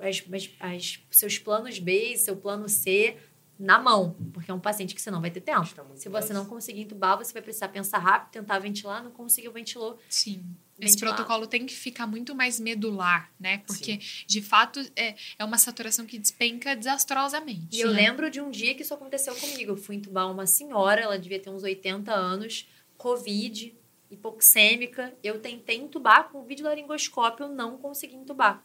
[0.00, 3.16] as, as- as- seus planos B e seu plano C
[3.58, 5.66] na mão, porque é um paciente que você não vai ter tempo.
[5.96, 9.98] Se você não conseguir entubar, você vai precisar pensar rápido, tentar ventilar, não conseguiu, ventilou.
[10.08, 10.44] Sim.
[10.80, 11.16] Esse Ventilar.
[11.16, 13.58] protocolo tem que ficar muito mais medular, né?
[13.66, 13.98] Porque,
[14.28, 17.76] de fato, é, é uma saturação que despenca desastrosamente.
[17.76, 18.02] E eu né?
[18.02, 19.72] lembro de um dia que isso aconteceu comigo.
[19.72, 23.74] Eu fui entubar uma senhora, ela devia ter uns 80 anos, Covid,
[24.08, 25.14] hipoxêmica.
[25.22, 28.64] Eu tentei entubar com videolaringoscópio, eu não consegui entubar.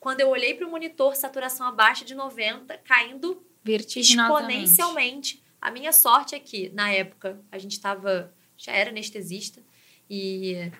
[0.00, 4.64] Quando eu olhei para o monitor, saturação abaixo de 90, caindo Vertiginosamente.
[4.64, 5.42] exponencialmente.
[5.60, 8.32] A minha sorte é que, na época, a gente estava.
[8.56, 9.60] Já era anestesista
[10.08, 10.70] e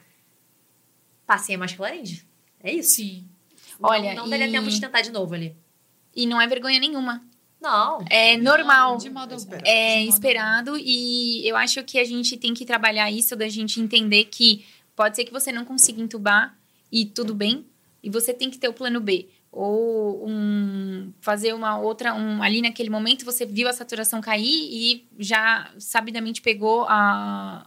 [1.26, 2.22] passei a máscara laríngea.
[2.60, 2.96] É isso.
[2.96, 3.28] Sim.
[3.78, 5.56] Não- Olha, não, daria e- tempo de tentar de novo ali.
[6.14, 7.24] E não é vergonha nenhuma.
[7.60, 8.04] Não.
[8.10, 8.96] É normal.
[8.98, 9.36] De modo É algum.
[9.36, 9.66] esperado.
[9.68, 13.80] É modo esperado e eu acho que a gente tem que trabalhar isso da gente
[13.80, 14.64] entender que
[14.96, 16.56] pode ser que você não consiga entubar
[16.90, 17.66] e tudo bem,
[18.02, 19.28] e você tem que ter o plano B.
[19.50, 25.06] Ou um, fazer uma outra, um, ali naquele momento você viu a saturação cair e
[25.18, 27.66] já sabidamente pegou a,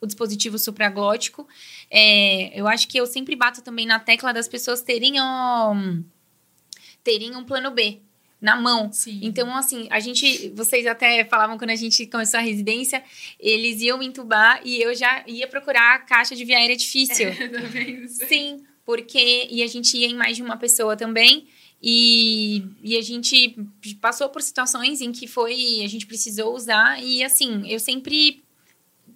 [0.00, 1.46] o dispositivo supraglótico.
[1.90, 6.02] É, eu acho que eu sempre bato também na tecla das pessoas terem, um,
[7.04, 8.00] terem um plano B
[8.42, 8.92] na mão.
[8.92, 9.20] Sim.
[9.22, 10.48] Então, assim, a gente.
[10.56, 13.02] Vocês até falavam quando a gente começou a residência,
[13.38, 17.28] eles iam me entubar e eu já ia procurar a caixa de via aérea difícil.
[17.52, 18.08] Tá vendo?
[18.08, 19.48] Sim, porque.
[19.50, 21.46] E a gente ia em mais de uma pessoa também.
[21.82, 23.56] E, e a gente
[24.00, 25.82] passou por situações em que foi.
[25.84, 27.02] A gente precisou usar.
[27.02, 28.42] E assim, eu sempre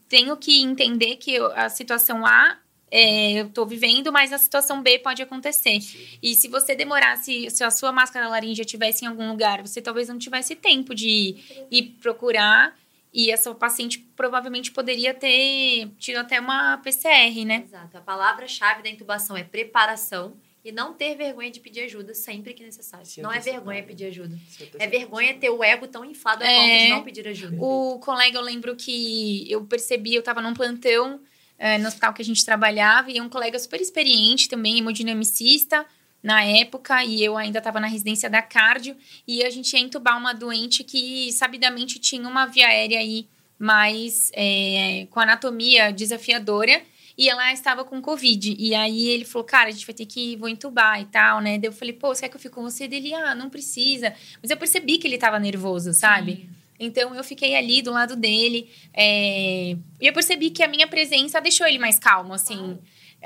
[0.08, 2.58] tenho que entender que eu- a situação A.
[2.88, 5.78] é, eu tô vivendo, mas a situação B pode acontecer.
[6.22, 10.08] E se você demorasse, se a sua máscara laríngea estivesse em algum lugar, você talvez
[10.08, 11.34] não tivesse tempo de
[11.68, 12.78] ir procurar.
[13.12, 17.62] E essa paciente provavelmente poderia ter tido até uma PCR, né?
[17.64, 17.96] Exato.
[17.96, 20.36] A palavra-chave da intubação é preparação.
[20.64, 23.06] e não ter vergonha de pedir ajuda sempre que necessário.
[23.18, 23.86] Não é vergonha né?
[23.86, 24.36] pedir ajuda.
[24.80, 26.56] É vergonha ter o ego tão inflado a É.
[26.56, 27.56] ponto de não pedir ajuda.
[27.60, 31.20] O colega, eu lembro que eu percebi, eu tava num plantão
[31.56, 35.86] eh, no hospital que a gente trabalhava, e um colega super experiente também, hemodinamicista,
[36.26, 38.96] na época, e eu ainda estava na residência da cardio,
[39.28, 44.32] e a gente ia entubar uma doente que, sabidamente, tinha uma via aérea aí mais
[44.34, 46.82] eh, com anatomia desafiadora,
[47.16, 48.56] e ela estava com Covid.
[48.58, 51.58] E aí ele falou, cara, a gente vai ter que vou entubar e tal, né?
[51.58, 52.88] Daí eu falei, pô, você quer que eu fique com você?
[52.88, 54.12] Dele, ah, não precisa.
[54.42, 56.50] Mas eu percebi que ele tava nervoso, sabe?
[56.78, 58.68] Então eu fiquei ali do lado dele.
[58.92, 62.76] é, E eu percebi que a minha presença deixou ele mais calmo, assim.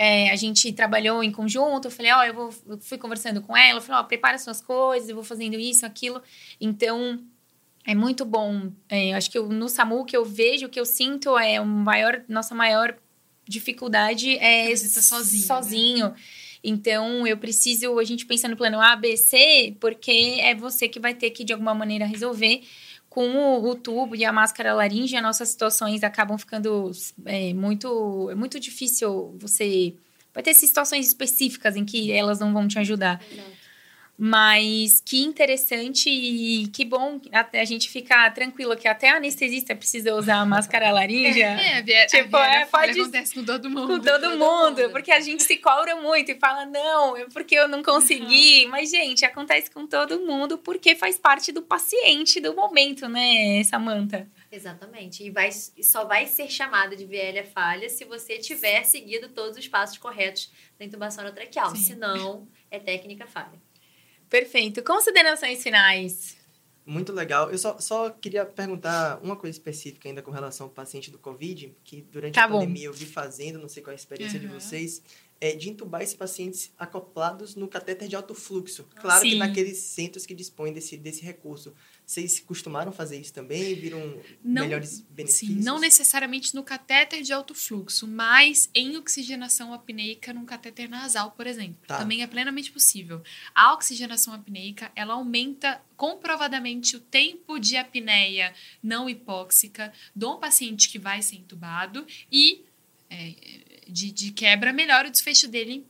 [0.02, 3.54] É, a gente trabalhou em conjunto, eu falei, ó, eu, vou, eu fui conversando com
[3.54, 6.22] ela, eu falei, ó, prepara suas coisas, eu vou fazendo isso, aquilo.
[6.58, 7.20] Então,
[7.86, 8.72] é muito bom.
[8.88, 11.60] É, acho que eu- no SAMU, o que eu vejo, o que eu sinto é
[11.60, 12.96] o maior, nossa maior
[13.46, 15.46] dificuldade é É você tá sozinho, né?
[15.46, 16.14] sozinho.
[16.64, 20.98] Então, eu preciso, a gente pensa no plano A, B, C, porque é você que
[21.00, 22.62] vai ter que, de alguma maneira, resolver.
[23.10, 26.90] Com o, o tubo e a máscara laríngea, nossas situações acabam ficando
[27.26, 28.30] é, muito...
[28.30, 29.92] É muito difícil você...
[30.32, 33.20] Vai ter situações específicas em que elas não vão te ajudar.
[34.22, 39.74] Mas que interessante e que bom até a gente ficar tranquilo que até a anestesista
[39.74, 41.46] precisa usar a máscara laríngea.
[41.58, 43.86] É, vie- Tipo, a é, Falha pode- acontece com todo mundo.
[43.88, 44.90] com todo todo mundo, mundo.
[44.90, 48.66] porque a gente se cobra muito e fala, não, é porque eu não consegui.
[48.66, 54.28] Mas, gente, acontece com todo mundo porque faz parte do paciente do momento, né, Samantha?
[54.52, 55.24] Exatamente.
[55.24, 59.66] E, vai, só vai ser chamada de VL falha se você tiver seguido todos os
[59.66, 61.74] passos corretos da intubação traqueal.
[61.74, 63.58] Senão, é técnica falha.
[64.30, 64.82] Perfeito.
[64.82, 66.38] Considerações finais.
[66.86, 67.50] Muito legal.
[67.50, 71.76] Eu só, só queria perguntar uma coisa específica ainda com relação ao paciente do Covid,
[71.84, 72.60] que durante Tá a bom.
[72.60, 74.58] pandemia eu vi fazendo, não sei qual é a experiência de Uhum.
[74.58, 75.02] vocês,
[75.40, 78.84] é de intubar esses pacientes acoplados no catéter de alto fluxo.
[79.00, 79.38] Claro que Sim.
[79.38, 81.72] naqueles centros que dispõem desse, desse recurso.
[82.10, 83.72] Vocês costumaram fazer isso também?
[83.76, 85.58] Viram Não- melhores benefícios?
[85.58, 91.30] Sim, não necessariamente no catéter de alto fluxo, mas em oxigenação apneica num catéter nasal,
[91.30, 91.76] por exemplo.
[91.86, 91.98] Tá.
[91.98, 93.22] Também é plenamente possível.
[93.54, 98.52] A oxigenação apneica, ela aumenta comprovadamente o tempo de apneia
[98.82, 102.64] não hipóxica do paciente que vai ser entubado e,
[103.08, 103.34] é,
[103.86, 105.86] de, de quebra, melhora o desfecho dele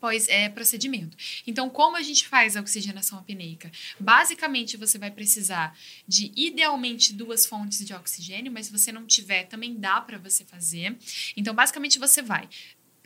[0.00, 1.16] pós é, procedimento.
[1.46, 3.70] Então, como a gente faz a oxigenação apneica?
[3.98, 5.76] Basicamente, você vai precisar
[6.06, 10.44] de idealmente duas fontes de oxigênio, mas se você não tiver, também dá para você
[10.44, 10.96] fazer.
[11.36, 12.48] Então, basicamente, você vai.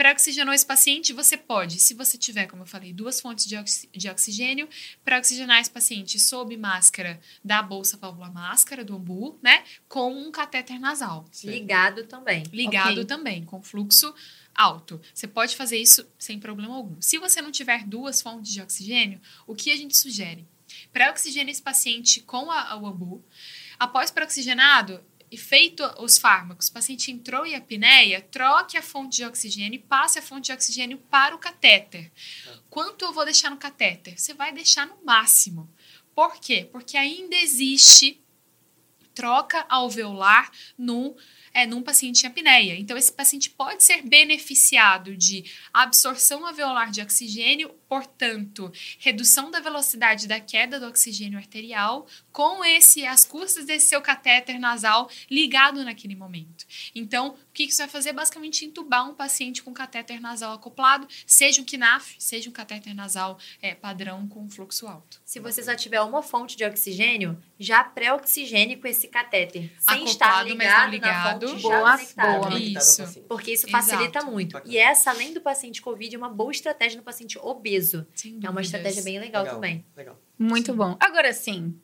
[0.03, 3.57] Para oxigenar esse paciente, você pode, se você tiver, como eu falei, duas fontes de,
[3.96, 4.68] de oxigênio,
[5.05, 9.62] para oxigenar esse paciente sob máscara da bolsa valvular máscara, do ambu, né?
[9.88, 11.24] Com um catéter nasal.
[11.44, 12.42] Ligado também.
[12.53, 13.05] Ligado Ok.
[13.05, 14.12] também, com fluxo
[14.53, 15.00] alto.
[15.14, 17.00] Você pode fazer isso sem problema algum.
[17.00, 20.44] Se você não tiver duas fontes de oxigênio, o que a gente sugere?
[20.92, 23.24] Pré-oxigene esse paciente com a, o ambu.
[23.78, 25.00] Após pré-oxigenado,
[25.33, 29.83] e feito os fármacos, o paciente entrou em apneia, troque a fonte de oxigênio e
[29.83, 32.12] passe a fonte de oxigênio para o catéter.
[32.68, 34.20] Quanto eu vou deixar no catéter?
[34.20, 35.72] Você vai deixar no máximo.
[36.14, 36.68] Por quê?
[36.70, 38.22] Porque ainda existe
[39.14, 41.16] troca alveolar no
[41.55, 42.78] é, num paciente em apneia.
[42.78, 50.26] Então, esse paciente pode ser beneficiado de absorção alveolar de oxigênio, portanto, redução da velocidade
[50.26, 56.14] da queda do oxigênio arterial, com esse as custas desse seu catéter nasal ligado naquele
[56.14, 56.64] momento.
[56.94, 58.14] Então, o que que isso vai fazer?
[58.14, 63.38] Basicamente, entubar um paciente com catéter nasal acoplado, seja um KNAF, seja um catéter nasal
[63.61, 65.20] é, padrão com fluxo alto.
[65.22, 69.70] Se você só tiver uma fonte de oxigênio, já pré-oxigene com esse catéter.
[69.78, 71.46] Sem Acoplado, estar mas não ligado, ligado.
[71.46, 72.40] na fonte Boa, já conectado.
[72.48, 72.59] boa.
[72.59, 73.20] Isso.
[73.28, 73.84] Porque isso Exato.
[73.86, 74.53] facilita muito.
[74.55, 74.72] Bacana.
[74.72, 78.07] E essa, além do paciente COVID, é uma boa estratégia no paciente obeso.
[78.14, 79.57] Sem É uma estratégia bem legal, Legal.
[79.57, 79.84] também.
[79.94, 80.18] Legal.
[80.38, 80.76] Muito Sim.
[80.78, 80.96] bom.
[80.98, 81.78] Agora sim,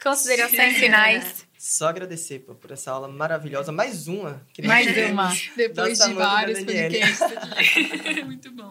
[0.00, 1.46] considerações finais.
[1.66, 3.72] Só agradecer pô, por essa aula maravilhosa.
[3.72, 4.46] Mais uma.
[4.52, 5.32] Que nem Mais uma.
[5.56, 7.20] Depois de vários podcasts.
[8.26, 8.70] Muito bom.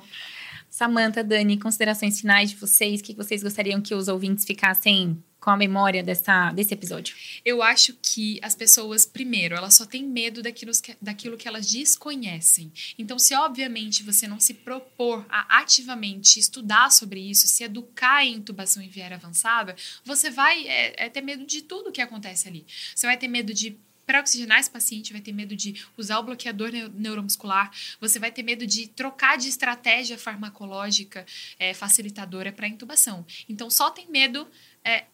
[0.74, 5.52] Samantha, Dani, considerações finais de vocês, o que vocês gostariam que os ouvintes ficassem com
[5.52, 7.16] a memória dessa, desse episódio?
[7.46, 11.70] Eu acho que as pessoas, primeiro, elas só têm medo daquilo que, daquilo que elas
[11.70, 12.74] desconhecem.
[12.98, 18.38] Então, se obviamente você não se propor a ativamente estudar sobre isso, se educar em
[18.38, 22.66] intubação em viária avançada, você vai é, é ter medo de tudo que acontece ali.
[22.96, 26.24] Você vai ter medo de para oxigenar esse paciente, vai ter medo de usar o
[26.24, 31.26] bloqueador neu- neuromuscular, você vai ter medo de trocar de estratégia farmacológica
[31.58, 33.26] é, facilitadora para intubação.
[33.48, 34.48] Então, só tem medo
[34.84, 35.06] é,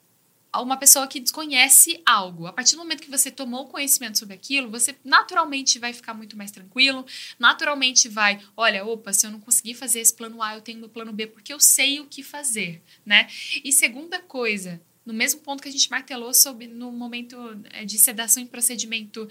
[0.57, 2.47] uma pessoa que desconhece algo.
[2.47, 6.35] A partir do momento que você tomou conhecimento sobre aquilo, você naturalmente vai ficar muito
[6.35, 7.05] mais tranquilo,
[7.37, 10.89] naturalmente vai, olha, opa, se eu não conseguir fazer esse plano A, eu tenho meu
[10.89, 13.27] plano B, porque eu sei o que fazer, né?
[13.63, 17.35] E segunda coisa, no mesmo ponto que a gente martelou sobre no momento
[17.71, 19.27] é, de sedação em procedimento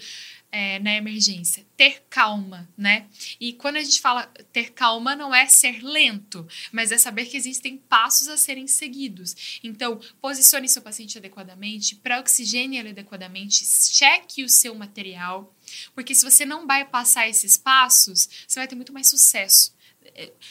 [0.51, 3.07] é, na emergência, ter calma, né?
[3.39, 7.37] E quando a gente fala ter calma, não é ser lento, mas é saber que
[7.37, 9.59] existem passos a serem seguidos.
[9.63, 15.55] Então, posicione seu paciente adequadamente, pré-oxigene ele adequadamente, cheque o seu material,
[15.95, 19.78] porque se você não vai passar esses passos, você vai ter muito mais sucesso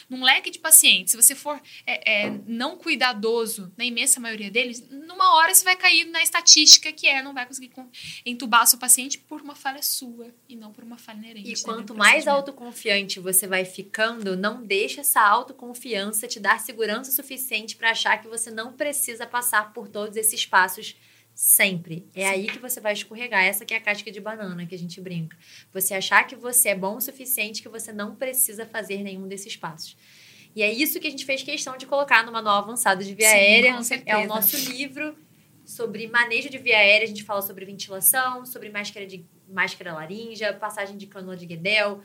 [0.09, 4.89] num leque de pacientes, se você for é, é, não cuidadoso, na imensa maioria deles,
[4.91, 7.71] numa hora você vai cair na estatística que é não vai conseguir
[8.25, 11.53] entubar seu paciente por uma falha sua e não por uma falha inerente.
[11.53, 17.77] E quanto mais autoconfiante você vai ficando, não deixa essa autoconfiança te dar segurança suficiente
[17.77, 20.97] para achar que você não precisa passar por todos esses passos
[21.41, 22.05] Sempre.
[22.17, 22.27] É Sim.
[22.27, 23.45] aí que você vai escorregar.
[23.45, 25.39] Essa que é a casca de banana que a gente brinca.
[25.73, 29.57] Você achar que você é bom o suficiente que você não precisa fazer nenhum desses
[29.57, 29.97] passos.
[30.57, 33.29] E é isso que a gente fez questão de colocar no Manual Avançado de Via
[33.29, 33.79] Sim, Aérea.
[34.05, 35.17] É o nosso livro
[35.65, 37.05] sobre manejo de via aérea.
[37.05, 42.03] A gente fala sobre ventilação, sobre máscara de máscara laríngea, passagem de cânula de Guedel,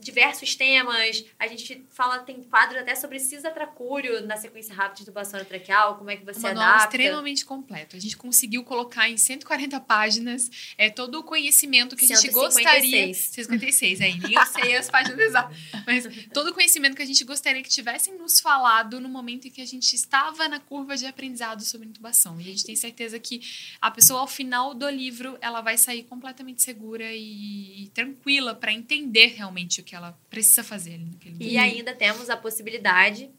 [0.00, 1.24] diversos temas.
[1.38, 6.10] A gente fala, tem quadro até sobre cisatracúrio na sequência rápida de intubação traqueal, como
[6.10, 6.96] é que você Uma adapta.
[6.96, 7.96] extremamente completo.
[7.96, 12.54] A gente conseguiu colocar em 140 páginas é, todo o conhecimento que a gente 156.
[12.54, 13.14] gostaria...
[13.14, 14.18] 156, aí.
[14.18, 15.56] Nem eu sei as páginas exatas.
[15.86, 19.50] Mas todo o conhecimento que a gente gostaria que tivessem nos falado no momento em
[19.50, 22.40] que a gente estava na curva de aprendizado sobre intubação.
[22.40, 23.40] E a gente tem certeza que
[23.80, 28.72] a pessoa, ao final do livro, ela vai sair completamente segura e, e tranquila para
[28.72, 33.30] entender realmente realmente o que ela precisa fazer naquele E ainda temos a possibilidade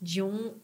[0.00, 0.54] de um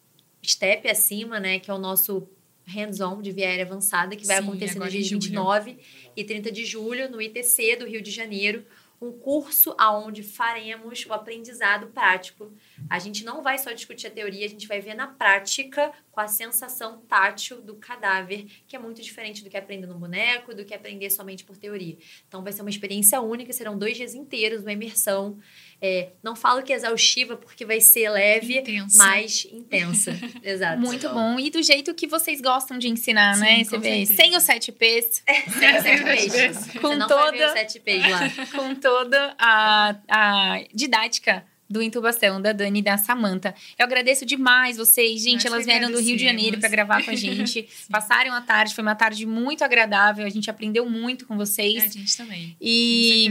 [0.44, 2.28] step acima, né, que é o nosso
[2.66, 5.78] hands-on de via aérea avançada, que vai Sim, acontecer no dia 29
[6.14, 8.64] e 30 de julho no ITC do Rio de Janeiro,
[9.00, 12.52] um curso aonde faremos o aprendizado prático.
[12.88, 16.20] A gente não vai só discutir a teoria, a gente vai ver na prática com
[16.20, 20.64] a sensação tátil do cadáver, que é muito diferente do que aprender no boneco, do
[20.64, 21.96] que aprender somente por teoria.
[22.28, 25.38] Então vai ser uma experiência única, serão dois dias inteiros, uma imersão.
[25.82, 28.98] É, não falo que é exaustiva porque vai ser leve, intensa.
[28.98, 30.18] mas intensa.
[30.44, 30.78] Exato.
[30.78, 31.38] Muito bom.
[31.38, 33.64] E do jeito que vocês gostam de ensinar, Sim, né?
[33.64, 35.22] Você vê, sem os sete P's.
[35.58, 36.80] Sem os sete P's.
[36.80, 38.20] com toda, sete P's lá.
[38.54, 43.54] Com toda a, a didática do Intubação, da Dani e da Samanta.
[43.78, 45.44] Eu agradeço demais vocês, gente.
[45.44, 47.68] Nós elas vieram do Rio de Janeiro para gravar com a gente.
[47.88, 50.26] Passaram a tarde, foi uma tarde muito agradável.
[50.26, 51.84] A gente aprendeu muito com vocês.
[51.84, 52.56] É, a gente também.
[52.60, 53.30] E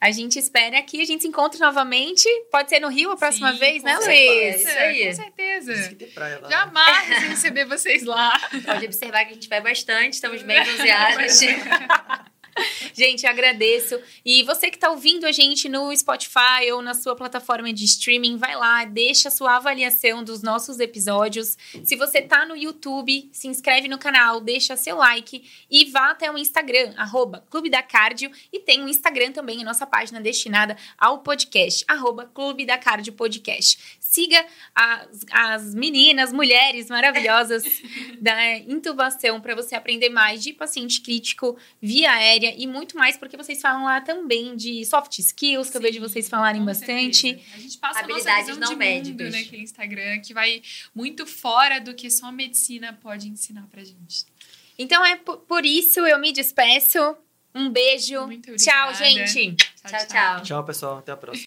[0.00, 2.26] a gente espera que a gente se encontre novamente.
[2.50, 4.08] Pode ser no Rio a próxima Sim, vez, né, Luiz?
[4.08, 5.06] É isso aí.
[5.06, 5.96] Com certeza.
[6.14, 8.32] Praia lá, Jamais receber vocês lá.
[8.64, 11.40] Pode observar que a gente vai bastante, estamos bem bronzeados.
[12.94, 13.98] gente, agradeço.
[14.24, 18.36] E você que está ouvindo a gente no Spotify ou na sua plataforma de streaming,
[18.36, 21.56] vai lá, deixa a sua avaliação dos nossos episódios.
[21.84, 26.30] Se você está no YouTube, se inscreve no canal, deixa seu like e vá até
[26.30, 28.30] o Instagram, arroba Clube da Cardio.
[28.52, 33.12] E tem um Instagram também, a nossa página destinada ao podcast, arroba Clube da Cardio
[33.12, 33.98] Podcast.
[34.10, 34.44] Siga
[34.74, 37.62] as, as meninas, mulheres maravilhosas
[38.20, 43.36] da intubação para você aprender mais de paciente crítico via aérea e muito mais, porque
[43.36, 47.28] vocês falam lá também de soft skills, que Sim, eu vejo vocês falarem bastante.
[47.28, 47.54] Certeza.
[47.54, 49.26] A gente passa Habilidades a nossa visão não de médicas.
[49.26, 50.60] mundo naquele Instagram, que vai
[50.92, 54.26] muito fora do que só a medicina pode ensinar pra gente.
[54.76, 57.16] Então é por isso eu me despeço.
[57.54, 58.28] Um beijo.
[58.56, 59.54] Tchau, gente.
[59.56, 59.90] tchau.
[59.90, 60.06] tchau.
[60.08, 60.42] tchau.
[60.42, 60.98] Tchau, pessoal.
[60.98, 61.38] Até a próxima.